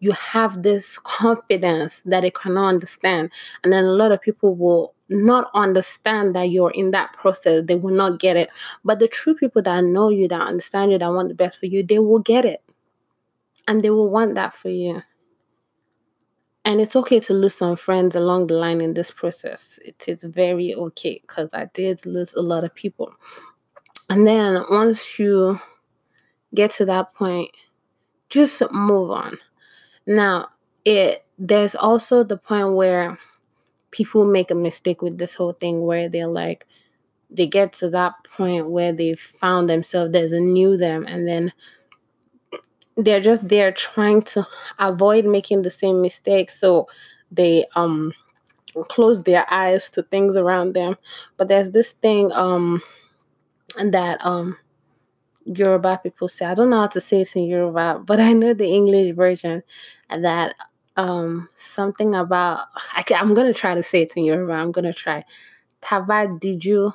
you 0.00 0.12
have 0.12 0.62
this 0.62 0.98
confidence 1.02 2.02
that 2.04 2.20
they 2.20 2.30
cannot 2.30 2.68
understand. 2.68 3.30
And 3.62 3.72
then 3.72 3.84
a 3.84 3.92
lot 3.92 4.12
of 4.12 4.20
people 4.20 4.54
will 4.54 4.94
not 5.08 5.50
understand 5.54 6.34
that 6.36 6.50
you're 6.50 6.70
in 6.70 6.90
that 6.92 7.12
process. 7.14 7.64
They 7.66 7.74
will 7.74 7.94
not 7.94 8.20
get 8.20 8.36
it. 8.36 8.50
But 8.84 8.98
the 8.98 9.08
true 9.08 9.34
people 9.34 9.62
that 9.62 9.82
know 9.82 10.10
you, 10.10 10.28
that 10.28 10.40
understand 10.40 10.92
you, 10.92 10.98
that 10.98 11.12
want 11.12 11.28
the 11.28 11.34
best 11.34 11.58
for 11.58 11.66
you, 11.66 11.82
they 11.82 11.98
will 11.98 12.18
get 12.20 12.44
it. 12.44 12.62
And 13.66 13.82
they 13.82 13.90
will 13.90 14.08
want 14.08 14.34
that 14.36 14.54
for 14.54 14.68
you. 14.68 15.02
And 16.68 16.82
it's 16.82 16.94
okay 16.96 17.18
to 17.20 17.32
lose 17.32 17.54
some 17.54 17.76
friends 17.76 18.14
along 18.14 18.48
the 18.48 18.54
line 18.58 18.82
in 18.82 18.92
this 18.92 19.10
process. 19.10 19.78
It 19.82 20.04
is 20.06 20.22
very 20.22 20.74
okay 20.74 21.22
because 21.22 21.48
I 21.50 21.64
did 21.72 22.04
lose 22.04 22.34
a 22.34 22.42
lot 22.42 22.62
of 22.62 22.74
people. 22.74 23.14
And 24.10 24.26
then 24.26 24.62
once 24.68 25.18
you 25.18 25.62
get 26.54 26.72
to 26.72 26.84
that 26.84 27.14
point, 27.14 27.52
just 28.28 28.60
move 28.70 29.10
on. 29.10 29.38
Now, 30.06 30.50
it 30.84 31.24
there's 31.38 31.74
also 31.74 32.22
the 32.22 32.36
point 32.36 32.74
where 32.74 33.18
people 33.90 34.26
make 34.26 34.50
a 34.50 34.54
mistake 34.54 35.00
with 35.00 35.16
this 35.16 35.36
whole 35.36 35.54
thing 35.54 35.86
where 35.86 36.10
they're 36.10 36.26
like 36.26 36.66
they 37.30 37.46
get 37.46 37.72
to 37.74 37.88
that 37.88 38.12
point 38.36 38.68
where 38.68 38.92
they 38.92 39.14
found 39.14 39.70
themselves 39.70 40.12
there's 40.12 40.32
a 40.32 40.40
new 40.40 40.76
them 40.76 41.06
and 41.06 41.26
then 41.26 41.50
they're 42.98 43.22
just 43.22 43.48
there 43.48 43.72
trying 43.72 44.22
to 44.22 44.46
avoid 44.78 45.24
making 45.24 45.62
the 45.62 45.70
same 45.70 46.02
mistake. 46.02 46.50
So 46.50 46.88
they 47.32 47.66
um 47.76 48.12
close 48.88 49.22
their 49.24 49.50
eyes 49.52 49.90
to 49.90 50.02
things 50.04 50.36
around 50.36 50.74
them. 50.74 50.96
But 51.36 51.48
there's 51.48 51.70
this 51.70 51.92
thing 51.92 52.32
um 52.32 52.82
that 53.82 54.24
um 54.24 54.56
Yoruba 55.44 56.00
people 56.02 56.28
say 56.28 56.46
I 56.46 56.54
don't 56.54 56.70
know 56.70 56.80
how 56.80 56.86
to 56.88 57.00
say 57.00 57.22
it 57.22 57.34
in 57.36 57.44
Yoruba 57.44 58.02
but 58.04 58.20
I 58.20 58.32
know 58.32 58.54
the 58.54 58.66
English 58.72 59.14
version 59.16 59.62
that 60.10 60.54
um 60.96 61.48
something 61.56 62.14
about 62.14 62.66
I, 62.94 63.04
I'm 63.16 63.34
gonna 63.34 63.54
try 63.54 63.74
to 63.74 63.82
say 63.82 64.02
it 64.02 64.12
in 64.16 64.24
Yoruba 64.24 64.52
I'm 64.54 64.72
gonna 64.72 64.92
try. 64.92 65.24
Taba 65.82 66.38
did 66.40 66.64
you 66.64 66.94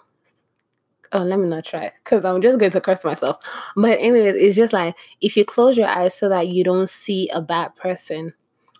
oh, 1.13 1.24
let 1.24 1.39
me 1.39 1.48
not 1.48 1.65
try 1.65 1.91
because 2.03 2.25
I'm 2.25 2.41
just 2.41 2.60
going 2.60 2.72
to 2.72 2.82
curse 2.82 3.03
myself. 3.03 3.38
But 3.75 4.00
anyways, 4.00 4.36
it's 4.36 4.55
just 4.55 4.74
like 4.74 4.96
if 5.22 5.38
you 5.38 5.46
close 5.46 5.77
your 5.77 5.88
eyes 5.88 6.15
so 6.15 6.29
that 6.29 6.48
you 6.48 6.63
don't 6.63 6.89
see 6.89 7.29
a 7.29 7.41
bad 7.41 7.75
person, 7.75 8.34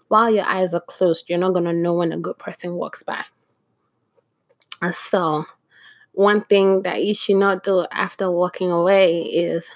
while 0.08 0.34
your 0.34 0.46
eyes 0.46 0.74
are 0.74 0.82
closed, 0.82 1.30
you're 1.30 1.40
not 1.40 1.54
gonna 1.54 1.74
know 1.74 1.94
when 1.94 2.12
a 2.12 2.18
good 2.18 2.38
person 2.38 2.74
walks 2.74 3.04
by. 3.04 3.24
And 4.82 4.94
so, 4.94 5.46
one 6.12 6.44
thing 6.44 6.82
that 6.82 7.04
you 7.04 7.16
should 7.16 7.38
not 7.38 7.64
do 7.64 7.86
after 7.92 8.30
walking 8.30 8.72
away 8.72 9.22
is 9.22 9.70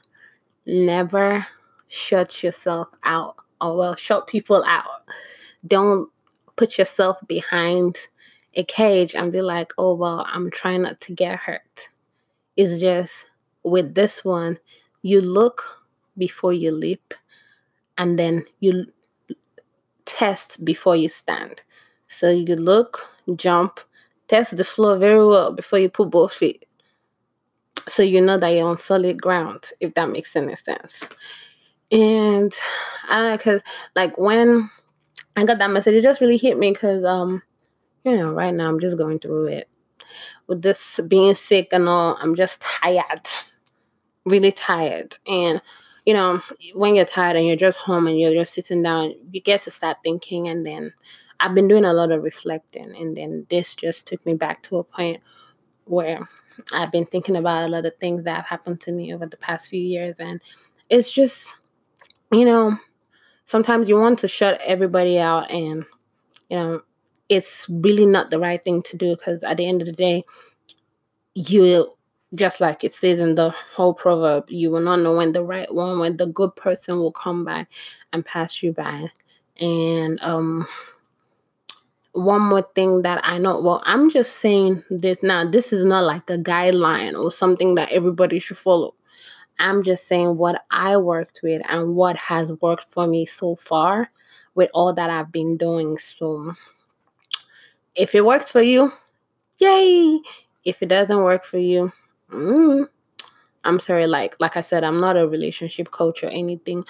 never 0.65 1.47
shut 1.87 2.43
yourself 2.43 2.89
out, 3.03 3.35
or 3.61 3.77
well, 3.77 3.95
shut 3.95 4.27
people 4.27 4.63
out. 4.65 4.83
Don't 5.65 6.09
put 6.55 6.77
yourself 6.77 7.17
behind 7.27 7.97
a 8.55 8.63
cage 8.63 9.15
and 9.15 9.31
be 9.31 9.41
like, 9.41 9.71
oh, 9.77 9.95
well, 9.95 10.25
I'm 10.27 10.49
trying 10.49 10.81
not 10.81 10.99
to 11.01 11.13
get 11.13 11.37
hurt 11.37 11.89
it's 12.57 12.81
just 12.81 13.25
with 13.63 13.95
this 13.95 14.25
one, 14.25 14.59
you 15.01 15.21
look 15.21 15.63
before 16.17 16.53
you 16.53 16.71
leap, 16.71 17.13
and 17.97 18.17
then 18.17 18.45
you 18.59 18.87
test 20.05 20.65
before 20.65 20.95
you 20.95 21.09
stand. 21.09 21.61
So 22.07 22.29
you 22.29 22.55
look, 22.55 23.07
jump, 23.35 23.79
test 24.27 24.57
the 24.57 24.63
floor 24.63 24.97
very 24.97 25.25
well 25.25 25.51
before 25.53 25.79
you 25.79 25.89
put 25.89 26.09
both 26.09 26.33
feet. 26.33 26.65
So 27.87 28.03
you 28.03 28.21
know 28.21 28.37
that 28.37 28.49
you're 28.49 28.67
on 28.67 28.77
solid 28.77 29.21
ground, 29.21 29.71
if 29.79 29.93
that 29.93 30.09
makes 30.09 30.35
any 30.35 30.55
sense. 30.55 31.03
And 31.91 32.53
I 33.07 33.21
don't 33.21 33.31
know, 33.31 33.37
cause 33.37 33.61
like 33.95 34.17
when 34.17 34.69
I 35.35 35.45
got 35.45 35.59
that 35.59 35.71
message, 35.71 35.93
it 35.93 36.01
just 36.01 36.19
really 36.19 36.37
hit 36.37 36.57
me 36.57 36.71
because 36.71 37.05
um, 37.05 37.43
you 38.03 38.15
know, 38.17 38.33
right 38.33 38.53
now 38.53 38.67
I'm 38.69 38.79
just 38.79 38.97
going 38.97 39.19
through 39.19 39.47
it. 39.47 39.69
With 40.47 40.61
this 40.61 40.99
being 41.07 41.35
sick 41.35 41.69
and 41.71 41.87
all, 41.87 42.17
I'm 42.21 42.35
just 42.35 42.61
tired, 42.61 43.27
really 44.25 44.51
tired. 44.51 45.17
And 45.27 45.61
you 46.07 46.13
know, 46.13 46.41
when 46.73 46.95
you're 46.95 47.03
tired 47.03 47.35
and 47.35 47.45
you're 47.45 47.57
just 47.57 47.79
home 47.79 48.07
and 48.07 48.17
you're 48.17 48.33
just 48.33 48.53
sitting 48.53 48.81
down, 48.81 49.13
you 49.29 49.41
get 49.41 49.63
to 49.63 49.71
start 49.71 49.97
thinking. 50.05 50.47
And 50.47 50.65
then 50.65 50.93
I've 51.37 51.53
been 51.53 51.67
doing 51.67 51.83
a 51.83 51.91
lot 51.91 52.13
of 52.13 52.23
reflecting. 52.23 52.95
And 52.95 53.17
then 53.17 53.45
this 53.49 53.75
just 53.75 54.07
took 54.07 54.25
me 54.25 54.33
back 54.33 54.63
to 54.63 54.77
a 54.77 54.85
point 54.85 55.21
where 55.83 56.29
I've 56.71 56.93
been 56.93 57.05
thinking 57.05 57.35
about 57.35 57.65
a 57.65 57.67
lot 57.67 57.85
of 57.85 57.97
things 57.97 58.23
that 58.23 58.37
have 58.37 58.45
happened 58.45 58.79
to 58.81 58.93
me 58.93 59.13
over 59.13 59.25
the 59.25 59.35
past 59.35 59.69
few 59.69 59.81
years. 59.81 60.15
And 60.17 60.39
it's 60.89 61.11
just, 61.11 61.57
you 62.31 62.45
know, 62.45 62.77
sometimes 63.43 63.89
you 63.89 63.97
want 63.97 64.19
to 64.19 64.29
shut 64.29 64.61
everybody 64.63 65.19
out 65.19 65.51
and, 65.51 65.83
you 66.49 66.57
know, 66.57 66.81
it's 67.29 67.67
really 67.69 68.05
not 68.05 68.29
the 68.29 68.39
right 68.39 68.63
thing 68.63 68.81
to 68.83 68.97
do 68.97 69.15
because 69.15 69.43
at 69.43 69.57
the 69.57 69.67
end 69.67 69.81
of 69.81 69.87
the 69.87 69.93
day, 69.93 70.23
you 71.33 71.93
just 72.35 72.59
like 72.59 72.83
it 72.83 72.93
says 72.93 73.19
in 73.19 73.35
the 73.35 73.49
whole 73.75 73.93
proverb, 73.93 74.45
you 74.49 74.69
will 74.69 74.81
not 74.81 74.97
know 74.99 75.15
when 75.15 75.31
the 75.31 75.43
right 75.43 75.73
one, 75.73 75.99
when 75.99 76.17
the 76.17 76.27
good 76.27 76.55
person 76.55 76.99
will 76.99 77.11
come 77.11 77.45
by 77.45 77.65
and 78.11 78.25
pass 78.25 78.61
you 78.61 78.73
by. 78.73 79.09
And 79.59 80.19
um 80.21 80.67
one 82.13 82.41
more 82.41 82.67
thing 82.73 83.03
that 83.03 83.21
I 83.23 83.37
know, 83.37 83.61
well, 83.61 83.81
I'm 83.85 84.09
just 84.09 84.37
saying 84.37 84.83
this 84.89 85.21
now. 85.21 85.47
This 85.47 85.71
is 85.71 85.85
not 85.85 86.03
like 86.03 86.29
a 86.29 86.37
guideline 86.37 87.13
or 87.19 87.31
something 87.31 87.75
that 87.75 87.91
everybody 87.91 88.39
should 88.39 88.57
follow. 88.57 88.95
I'm 89.59 89.83
just 89.83 90.07
saying 90.07 90.37
what 90.37 90.63
I 90.71 90.97
worked 90.97 91.41
with 91.43 91.61
and 91.69 91.95
what 91.95 92.17
has 92.17 92.51
worked 92.61 92.85
for 92.85 93.07
me 93.07 93.25
so 93.25 93.55
far 93.55 94.09
with 94.55 94.69
all 94.73 94.93
that 94.93 95.09
I've 95.09 95.31
been 95.31 95.57
doing. 95.57 95.97
So 95.97 96.53
if 97.97 98.15
it 98.15 98.25
works 98.25 98.51
for 98.51 98.61
you, 98.61 98.91
yay. 99.59 100.19
If 100.65 100.83
it 100.83 100.89
doesn't 100.89 101.23
work 101.23 101.45
for 101.45 101.57
you, 101.59 101.91
mm, 102.33 102.87
I'm 103.63 103.79
sorry, 103.79 104.07
like 104.07 104.35
like 104.39 104.57
I 104.57 104.61
said, 104.61 104.83
I'm 104.83 104.99
not 105.01 105.17
a 105.17 105.27
relationship 105.27 105.91
coach 105.91 106.23
or 106.23 106.29
anything, 106.29 106.85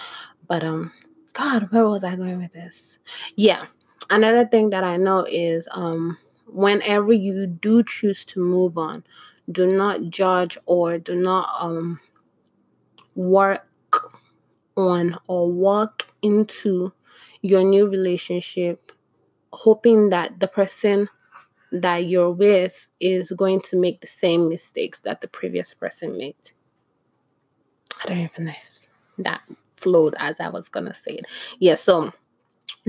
but 0.48 0.64
um, 0.64 0.92
God, 1.34 1.72
where 1.72 1.86
was 1.88 2.04
I 2.04 2.16
going 2.16 2.40
with 2.40 2.54
this? 2.54 2.98
Yeah, 3.36 3.66
another 4.10 4.46
thing 4.48 4.72
that 4.72 4.84
I 4.84 4.98
know 4.98 5.26
is 5.30 5.68
um, 5.72 6.18
whenever 6.48 7.14
you 7.14 7.48
do 7.48 7.84
choose 7.84 8.26
to 8.26 8.40
move 8.42 8.78
on, 8.78 9.04
do 9.52 9.68
not 9.68 10.10
judge 10.10 10.58
or 10.66 10.98
do 11.00 11.16
not 11.16 11.50
um 11.60 12.00
work 13.16 13.66
on 14.76 15.18
or 15.28 15.52
walk 15.52 16.08
into 16.22 16.94
your 17.42 17.64
new 17.64 17.88
relationship 17.90 18.92
hoping 19.58 20.10
that 20.10 20.40
the 20.40 20.48
person 20.48 21.10
that 21.72 22.06
you're 22.06 22.32
with 22.32 22.88
is 23.00 23.32
going 23.32 23.62
to 23.62 23.78
make 23.78 24.02
the 24.02 24.08
same 24.08 24.50
mistakes 24.50 25.00
that 25.02 25.22
the 25.22 25.28
previous 25.28 25.74
person 25.74 26.18
made. 26.18 26.52
I 28.04 28.08
don't 28.08 28.18
even 28.20 28.46
know 28.46 28.52
if 28.52 28.88
that 29.26 29.42
flowed 29.76 30.16
as 30.20 30.40
I 30.40 30.50
was 30.50 30.70
gonna 30.70 30.94
say 30.94 31.14
it. 31.16 31.26
Yeah, 31.60 31.76
so 31.76 32.14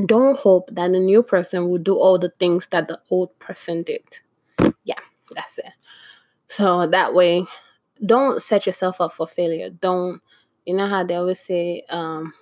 don't 0.06 0.38
hope 0.38 0.68
that 0.72 0.92
the 0.92 1.00
new 1.00 1.22
person 1.22 1.68
will 1.68 1.78
do 1.78 1.96
all 1.96 2.18
the 2.18 2.30
things 2.38 2.68
that 2.70 2.88
the 2.88 3.00
old 3.10 3.38
person 3.38 3.82
did. 3.82 4.04
Yeah, 4.84 5.00
that's 5.34 5.58
it. 5.58 5.72
So 6.48 6.86
that 6.86 7.14
way, 7.14 7.46
don't 8.04 8.42
set 8.42 8.66
yourself 8.66 9.00
up 9.00 9.14
for 9.14 9.26
failure. 9.26 9.70
Don't, 9.70 10.20
you 10.66 10.74
know 10.76 10.88
how 10.88 11.04
they 11.04 11.16
always 11.16 11.40
say, 11.40 11.84
um, 11.90 12.32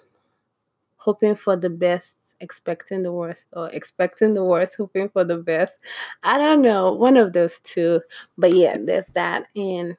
hoping 0.96 1.34
for 1.34 1.56
the 1.56 1.70
best 1.70 2.16
expecting 2.40 3.02
the 3.02 3.12
worst 3.12 3.46
or 3.52 3.70
expecting 3.70 4.34
the 4.34 4.44
worst, 4.44 4.74
hoping 4.76 5.08
for 5.08 5.24
the 5.24 5.36
best. 5.36 5.74
I 6.22 6.38
don't 6.38 6.62
know, 6.62 6.92
one 6.92 7.16
of 7.16 7.32
those 7.32 7.60
two. 7.60 8.00
But 8.36 8.52
yeah, 8.54 8.76
there's 8.78 9.06
that. 9.14 9.46
And 9.54 9.96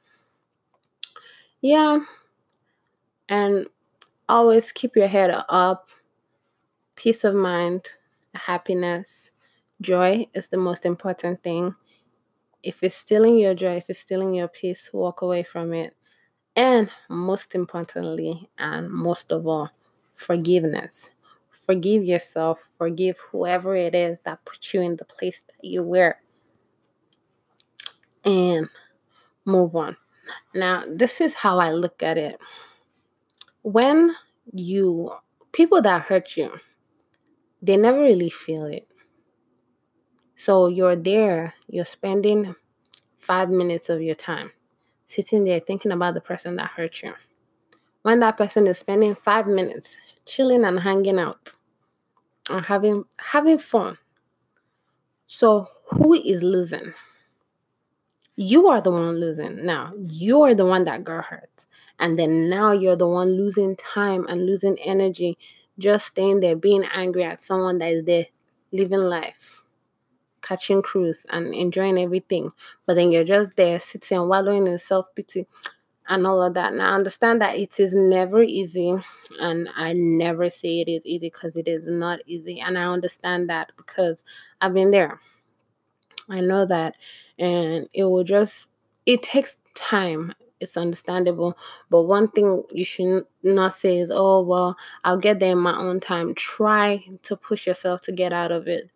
yeah, 1.61 1.99
and 3.29 3.67
always 4.29 4.71
keep 4.71 4.95
your 4.95 5.07
head 5.07 5.31
up. 5.49 5.89
Peace 6.95 7.23
of 7.23 7.35
mind, 7.35 7.87
happiness, 8.33 9.31
joy 9.81 10.27
is 10.33 10.47
the 10.47 10.57
most 10.57 10.85
important 10.85 11.43
thing. 11.43 11.75
If 12.63 12.83
it's 12.83 12.95
stealing 12.95 13.37
your 13.37 13.53
joy, 13.53 13.77
if 13.77 13.89
it's 13.89 13.99
stealing 13.99 14.33
your 14.33 14.47
peace, 14.47 14.89
walk 14.91 15.21
away 15.21 15.43
from 15.43 15.73
it. 15.73 15.95
And 16.55 16.89
most 17.07 17.53
importantly, 17.53 18.49
and 18.57 18.89
most 18.89 19.31
of 19.31 19.45
all, 19.45 19.69
forgiveness 20.13 21.11
forgive 21.67 22.03
yourself, 22.03 22.67
forgive 22.77 23.17
whoever 23.31 23.75
it 23.75 23.93
is 23.93 24.17
that 24.25 24.43
put 24.45 24.73
you 24.73 24.81
in 24.81 24.95
the 24.95 25.05
place 25.05 25.41
that 25.47 25.67
you 25.67 25.83
were, 25.83 26.15
and 28.25 28.69
move 29.45 29.75
on. 29.75 29.97
Now, 30.55 30.83
this 30.89 31.21
is 31.21 31.35
how 31.35 31.59
I 31.59 31.71
look 31.71 32.01
at 32.01 32.17
it. 32.17 32.39
When 33.61 34.15
you, 34.51 35.11
people 35.51 35.81
that 35.81 36.03
hurt 36.03 36.37
you, 36.37 36.53
they 37.61 37.75
never 37.75 37.99
really 37.99 38.29
feel 38.29 38.65
it. 38.65 38.87
So 40.35 40.67
you're 40.67 40.95
there, 40.95 41.53
you're 41.67 41.85
spending 41.85 42.55
five 43.19 43.49
minutes 43.49 43.89
of 43.89 44.01
your 44.01 44.15
time 44.15 44.51
sitting 45.05 45.45
there 45.45 45.59
thinking 45.59 45.91
about 45.91 46.13
the 46.13 46.21
person 46.21 46.55
that 46.57 46.71
hurt 46.71 47.01
you. 47.01 47.13
When 48.03 48.19
that 48.21 48.37
person 48.37 48.67
is 48.67 48.77
spending 48.77 49.15
five 49.15 49.47
minutes 49.47 49.97
chilling 50.27 50.65
and 50.65 50.79
hanging 50.81 51.19
out, 51.19 51.53
and 52.49 52.65
having 52.65 53.05
having 53.17 53.57
fun. 53.59 53.97
So 55.27 55.67
who 55.89 56.13
is 56.13 56.43
losing? 56.43 56.93
You 58.35 58.67
are 58.67 58.81
the 58.81 58.91
one 58.91 59.19
losing. 59.19 59.65
Now 59.65 59.93
you 59.97 60.41
are 60.43 60.53
the 60.53 60.65
one 60.65 60.85
that 60.85 61.03
got 61.03 61.25
hurt. 61.25 61.65
And 61.99 62.19
then 62.19 62.49
now 62.49 62.71
you're 62.71 62.95
the 62.95 63.07
one 63.07 63.31
losing 63.35 63.75
time 63.75 64.27
and 64.27 64.45
losing 64.45 64.77
energy 64.79 65.37
just 65.79 66.07
staying 66.07 66.39
there 66.39 66.55
being 66.55 66.83
angry 66.93 67.23
at 67.23 67.41
someone 67.41 67.77
that 67.79 67.91
is 67.91 68.05
there 68.05 68.27
living 68.71 69.01
life 69.01 69.61
catching 70.41 70.81
cruise 70.81 71.25
and 71.29 71.53
enjoying 71.53 71.97
everything 71.97 72.51
but 72.85 72.95
then 72.95 73.11
you're 73.11 73.23
just 73.23 73.55
there 73.55 73.79
sitting 73.79 74.17
and 74.17 74.29
wallowing 74.29 74.67
in 74.67 74.77
self-pity 74.77 75.45
and 76.07 76.25
all 76.25 76.41
of 76.41 76.53
that. 76.53 76.73
Now, 76.73 76.91
I 76.91 76.95
understand 76.95 77.41
that 77.41 77.57
it 77.57 77.79
is 77.79 77.93
never 77.93 78.41
easy, 78.41 78.95
and 79.39 79.69
I 79.75 79.93
never 79.93 80.49
say 80.49 80.81
it 80.81 80.89
is 80.89 81.05
easy 81.05 81.27
because 81.27 81.55
it 81.55 81.67
is 81.67 81.85
not 81.87 82.19
easy. 82.25 82.59
And 82.59 82.77
I 82.77 82.85
understand 82.85 83.49
that 83.49 83.71
because 83.77 84.23
I've 84.61 84.73
been 84.73 84.91
there. 84.91 85.19
I 86.29 86.41
know 86.41 86.65
that, 86.65 86.95
and 87.37 87.87
it 87.93 88.03
will 88.05 88.23
just, 88.23 88.67
it 89.05 89.23
takes 89.23 89.57
time. 89.75 90.33
It's 90.59 90.75
understandable. 90.75 91.57
But 91.89 92.03
one 92.03 92.29
thing 92.29 92.63
you 92.71 92.83
should 92.83 93.25
not 93.43 93.73
say 93.73 93.99
is, 93.99 94.11
oh, 94.13 94.41
well, 94.41 94.75
I'll 95.03 95.19
get 95.19 95.39
there 95.39 95.51
in 95.51 95.59
my 95.59 95.77
own 95.77 95.99
time. 95.99 96.33
Try 96.33 97.05
to 97.23 97.35
push 97.35 97.67
yourself 97.67 98.01
to 98.01 98.11
get 98.11 98.33
out 98.33 98.51
of 98.51 98.67
it 98.67 98.89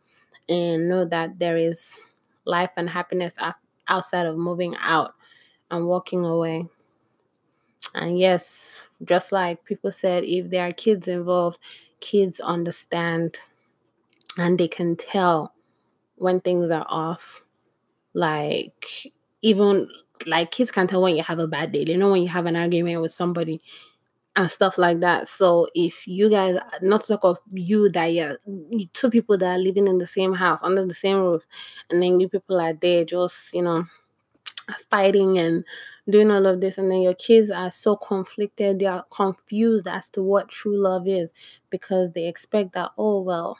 and 0.50 0.90
know 0.90 1.06
that 1.06 1.38
there 1.38 1.58
is 1.58 1.98
life 2.46 2.72
and 2.76 2.90
happiness 2.90 3.36
outside 3.88 4.26
of 4.26 4.38
moving 4.38 4.76
out 4.82 5.14
and 5.70 5.88
walking 5.88 6.26
away. 6.26 6.68
And 7.94 8.18
yes, 8.20 8.80
just 9.04 9.32
like 9.32 9.66
people 9.66 9.92
said, 9.92 10.24
if 10.24 10.50
there 10.50 10.68
are 10.68 10.72
kids 10.74 11.08
involved, 11.08 11.60
kids 12.00 12.40
understand 12.40 13.38
and 14.38 14.58
they 14.58 14.68
can 14.68 14.96
tell 14.96 15.54
when 16.18 16.42
things 16.42 16.70
are 16.70 16.86
off. 16.90 17.42
Like, 18.14 19.14
even 19.42 19.90
like 20.28 20.52
kids 20.52 20.72
can 20.72 20.88
tell 20.88 21.02
when 21.04 21.16
you 21.18 21.24
have 21.24 21.40
a 21.40 21.48
bad 21.48 21.72
day, 21.74 21.86
they 21.86 21.98
know 21.98 22.12
when 22.12 22.24
you 22.24 22.30
have 22.30 22.48
an 22.48 22.58
argument 22.58 23.02
with 23.02 23.14
somebody 23.14 23.62
and 24.36 24.52
stuff 24.52 24.78
like 24.78 25.02
that. 25.02 25.28
So 25.30 25.68
if 25.76 26.08
you 26.08 26.30
guys, 26.30 26.58
not 26.82 27.02
to 27.04 27.08
talk 27.10 27.22
of 27.24 27.40
you 27.54 27.90
that 27.92 28.08
you're 28.08 28.40
two 28.94 29.10
people 29.10 29.38
that 29.40 29.56
are 29.56 29.60
living 29.60 29.88
in 29.88 30.00
the 30.00 30.08
same 30.08 30.34
house 30.36 30.62
under 30.64 30.86
the 30.86 30.94
same 30.94 31.20
roof, 31.22 31.44
and 31.90 32.02
then 32.04 32.20
you 32.20 32.30
people 32.30 32.60
are 32.62 32.74
there 32.74 33.06
just 33.06 33.54
you 33.54 33.64
know 33.64 33.86
fighting 34.90 35.38
and 35.38 35.64
doing 36.10 36.32
all 36.32 36.46
of 36.46 36.62
this 36.62 36.78
and 36.78 36.92
then 36.92 37.02
your 37.02 37.14
kids 37.14 37.52
are 37.52 37.72
so 37.72 37.96
conflicted 37.96 38.80
they 38.80 38.86
are 38.86 39.06
confused 39.12 39.88
as 39.88 40.10
to 40.10 40.22
what 40.22 40.50
true 40.50 40.78
love 40.78 41.08
is 41.08 41.32
because 41.70 42.12
they 42.14 42.28
expect 42.28 42.74
that 42.74 42.92
oh 42.98 43.22
well 43.22 43.58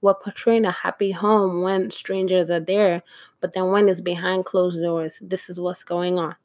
we're 0.00 0.14
portraying 0.14 0.66
a 0.66 0.70
happy 0.70 1.12
home 1.12 1.62
when 1.62 1.90
strangers 1.90 2.50
are 2.50 2.60
there 2.60 3.02
but 3.40 3.52
then 3.52 3.70
when 3.70 3.88
it's 3.88 4.00
behind 4.00 4.44
closed 4.44 4.80
doors 4.80 5.18
this 5.22 5.48
is 5.48 5.60
what's 5.60 5.84
going 5.84 6.18
on. 6.18 6.36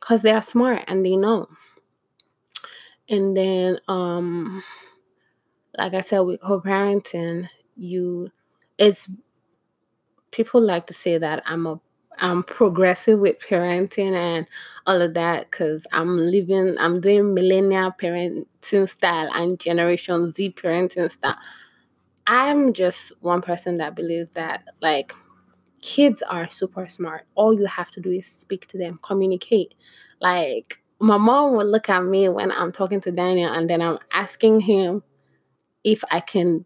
Because 0.00 0.22
they 0.22 0.30
are 0.30 0.42
smart 0.42 0.84
and 0.86 1.04
they 1.04 1.16
know. 1.16 1.48
And 3.08 3.36
then 3.36 3.78
um 3.88 4.62
like 5.76 5.94
i 5.94 6.00
said 6.00 6.20
with 6.20 6.40
co-parenting 6.40 7.48
you 7.76 8.30
it's 8.78 9.10
people 10.30 10.60
like 10.60 10.86
to 10.86 10.94
say 10.94 11.18
that 11.18 11.42
i'm 11.46 11.66
a 11.66 11.80
I'm 12.18 12.42
progressive 12.42 13.18
with 13.18 13.38
parenting 13.40 14.14
and 14.14 14.46
all 14.86 15.00
of 15.02 15.14
that 15.14 15.50
because 15.50 15.86
I'm 15.92 16.16
living, 16.16 16.76
I'm 16.78 17.00
doing 17.00 17.34
millennial 17.34 17.92
parenting 17.92 18.88
style 18.88 19.30
and 19.34 19.58
Generation 19.58 20.32
Z 20.32 20.52
parenting 20.52 21.10
style. 21.10 21.36
I'm 22.26 22.72
just 22.72 23.12
one 23.20 23.42
person 23.42 23.76
that 23.78 23.94
believes 23.94 24.30
that, 24.30 24.64
like, 24.80 25.12
kids 25.82 26.22
are 26.22 26.50
super 26.50 26.88
smart. 26.88 27.26
All 27.34 27.54
you 27.54 27.66
have 27.66 27.90
to 27.92 28.00
do 28.00 28.10
is 28.10 28.26
speak 28.26 28.66
to 28.68 28.78
them, 28.78 28.98
communicate. 29.02 29.74
Like 30.20 30.80
my 30.98 31.16
mom 31.16 31.54
would 31.56 31.66
look 31.66 31.88
at 31.88 32.04
me 32.04 32.28
when 32.28 32.50
I'm 32.50 32.72
talking 32.72 33.00
to 33.02 33.12
Daniel 33.12 33.52
and 33.52 33.68
then 33.68 33.82
I'm 33.82 33.98
asking 34.12 34.60
him 34.60 35.02
if 35.84 36.02
I 36.10 36.20
can 36.20 36.64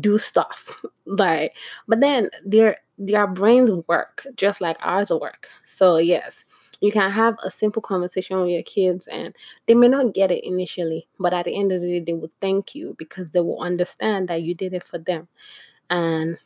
do 0.00 0.18
stuff. 0.18 0.82
like 1.06 1.54
but 1.88 2.00
then 2.00 2.30
their 2.44 2.76
their 2.98 3.26
brains 3.26 3.70
work 3.88 4.26
just 4.36 4.60
like 4.60 4.76
ours 4.80 5.10
work. 5.10 5.48
So 5.64 5.98
yes, 5.98 6.44
you 6.80 6.90
can 6.92 7.10
have 7.10 7.36
a 7.44 7.50
simple 7.50 7.82
conversation 7.82 8.40
with 8.40 8.50
your 8.50 8.62
kids 8.62 9.06
and 9.06 9.34
they 9.66 9.74
may 9.74 9.88
not 9.88 10.14
get 10.14 10.30
it 10.30 10.44
initially, 10.44 11.06
but 11.18 11.32
at 11.32 11.44
the 11.44 11.56
end 11.58 11.72
of 11.72 11.80
the 11.80 11.88
day 11.88 12.00
they 12.00 12.14
will 12.14 12.32
thank 12.40 12.74
you 12.74 12.94
because 12.98 13.30
they 13.30 13.40
will 13.40 13.60
understand 13.62 14.28
that 14.28 14.42
you 14.42 14.54
did 14.54 14.72
it 14.74 14.84
for 14.84 14.98
them. 14.98 15.28
And 15.90 16.38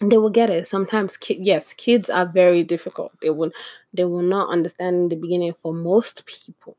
they 0.00 0.18
will 0.18 0.30
get 0.30 0.50
it 0.50 0.66
sometimes 0.66 1.16
ki- 1.16 1.38
yes 1.40 1.72
kids 1.72 2.10
are 2.10 2.26
very 2.26 2.62
difficult 2.62 3.12
they 3.20 3.30
will 3.30 3.50
they 3.92 4.04
will 4.04 4.22
not 4.22 4.48
understand 4.50 4.96
in 4.96 5.08
the 5.08 5.16
beginning 5.16 5.54
for 5.54 5.72
most 5.72 6.26
people 6.26 6.76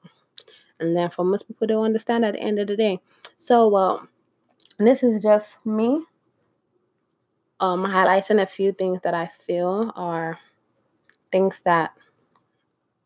and 0.79 0.95
then 0.95 1.09
for 1.09 1.23
most 1.25 1.47
people 1.47 1.67
they'll 1.67 1.83
understand 1.83 2.25
at 2.25 2.33
the 2.33 2.39
end 2.41 2.59
of 2.59 2.67
the 2.67 2.75
day 2.75 2.99
so 3.37 3.67
well 3.69 4.07
this 4.79 5.03
is 5.03 5.21
just 5.21 5.65
me 5.65 6.05
um 7.59 7.83
highlighting 7.83 8.41
a 8.41 8.45
few 8.45 8.71
things 8.71 8.99
that 9.03 9.13
i 9.13 9.27
feel 9.27 9.91
are 9.95 10.39
things 11.31 11.61
that 11.65 11.91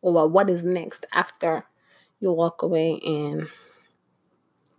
or 0.02 0.28
what 0.28 0.50
is 0.50 0.64
next 0.66 1.06
after 1.14 1.66
you 2.20 2.32
walk 2.34 2.62
away 2.62 3.00
and 3.06 3.48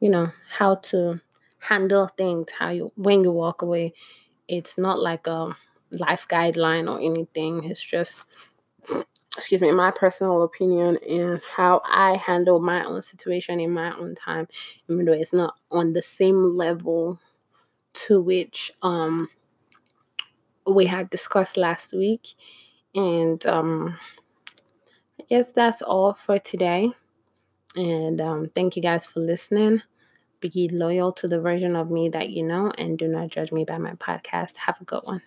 you 0.01 0.09
know 0.11 0.29
how 0.57 0.75
to 0.77 1.21
handle 1.61 2.09
things 2.17 2.49
how 2.59 2.71
you 2.71 2.91
when 2.97 3.23
you 3.23 3.31
walk 3.31 3.63
away 3.63 3.93
it's 4.49 4.79
not 4.79 4.99
like 5.01 5.27
a 5.29 5.57
life 5.93 6.27
guideline 6.31 6.91
or 6.91 7.01
anything. 7.01 7.65
It's 7.65 7.85
just, 7.85 8.25
excuse 9.37 9.61
me, 9.61 9.71
my 9.73 9.91
personal 9.91 10.43
opinion 10.43 10.99
and 11.09 11.41
how 11.57 11.81
I 11.85 12.17
handle 12.17 12.61
my 12.61 12.85
own 12.85 13.03
situation 13.03 13.61
in 13.61 13.71
my 13.71 13.97
own 13.97 14.15
time, 14.15 14.49
even 14.89 15.05
though 15.05 15.13
it's 15.13 15.33
not 15.33 15.55
on 15.71 15.93
the 15.93 16.03
same 16.03 16.57
level 16.57 17.21
to 17.95 18.21
which 18.21 18.73
um 18.83 19.29
we 20.67 20.87
had 20.87 21.11
discussed 21.11 21.57
last 21.57 21.93
week. 21.93 22.35
And 22.95 23.45
um 23.47 23.99
I 25.19 25.25
guess 25.29 25.53
that's 25.53 25.83
all 25.83 26.13
for 26.15 26.39
today. 26.39 26.93
And 27.77 28.21
um, 28.21 28.47
thank 28.55 28.77
you 28.77 28.83
guys 28.83 29.07
for 29.07 29.21
listening. 29.21 29.83
Be 30.41 30.69
loyal 30.73 31.13
to 31.15 31.29
the 31.29 31.41
version 31.41 31.77
of 31.77 31.91
me 31.91 32.09
that 32.11 32.31
you 32.31 32.45
know 32.45 32.73
and 32.79 32.99
do 32.99 33.09
not 33.09 33.31
judge 33.31 33.53
me 33.53 33.65
by 33.65 33.79
my 33.79 33.95
podcast. 33.95 34.57
Have 34.59 34.81
a 34.81 34.85
good 34.85 35.03
one. 35.05 35.23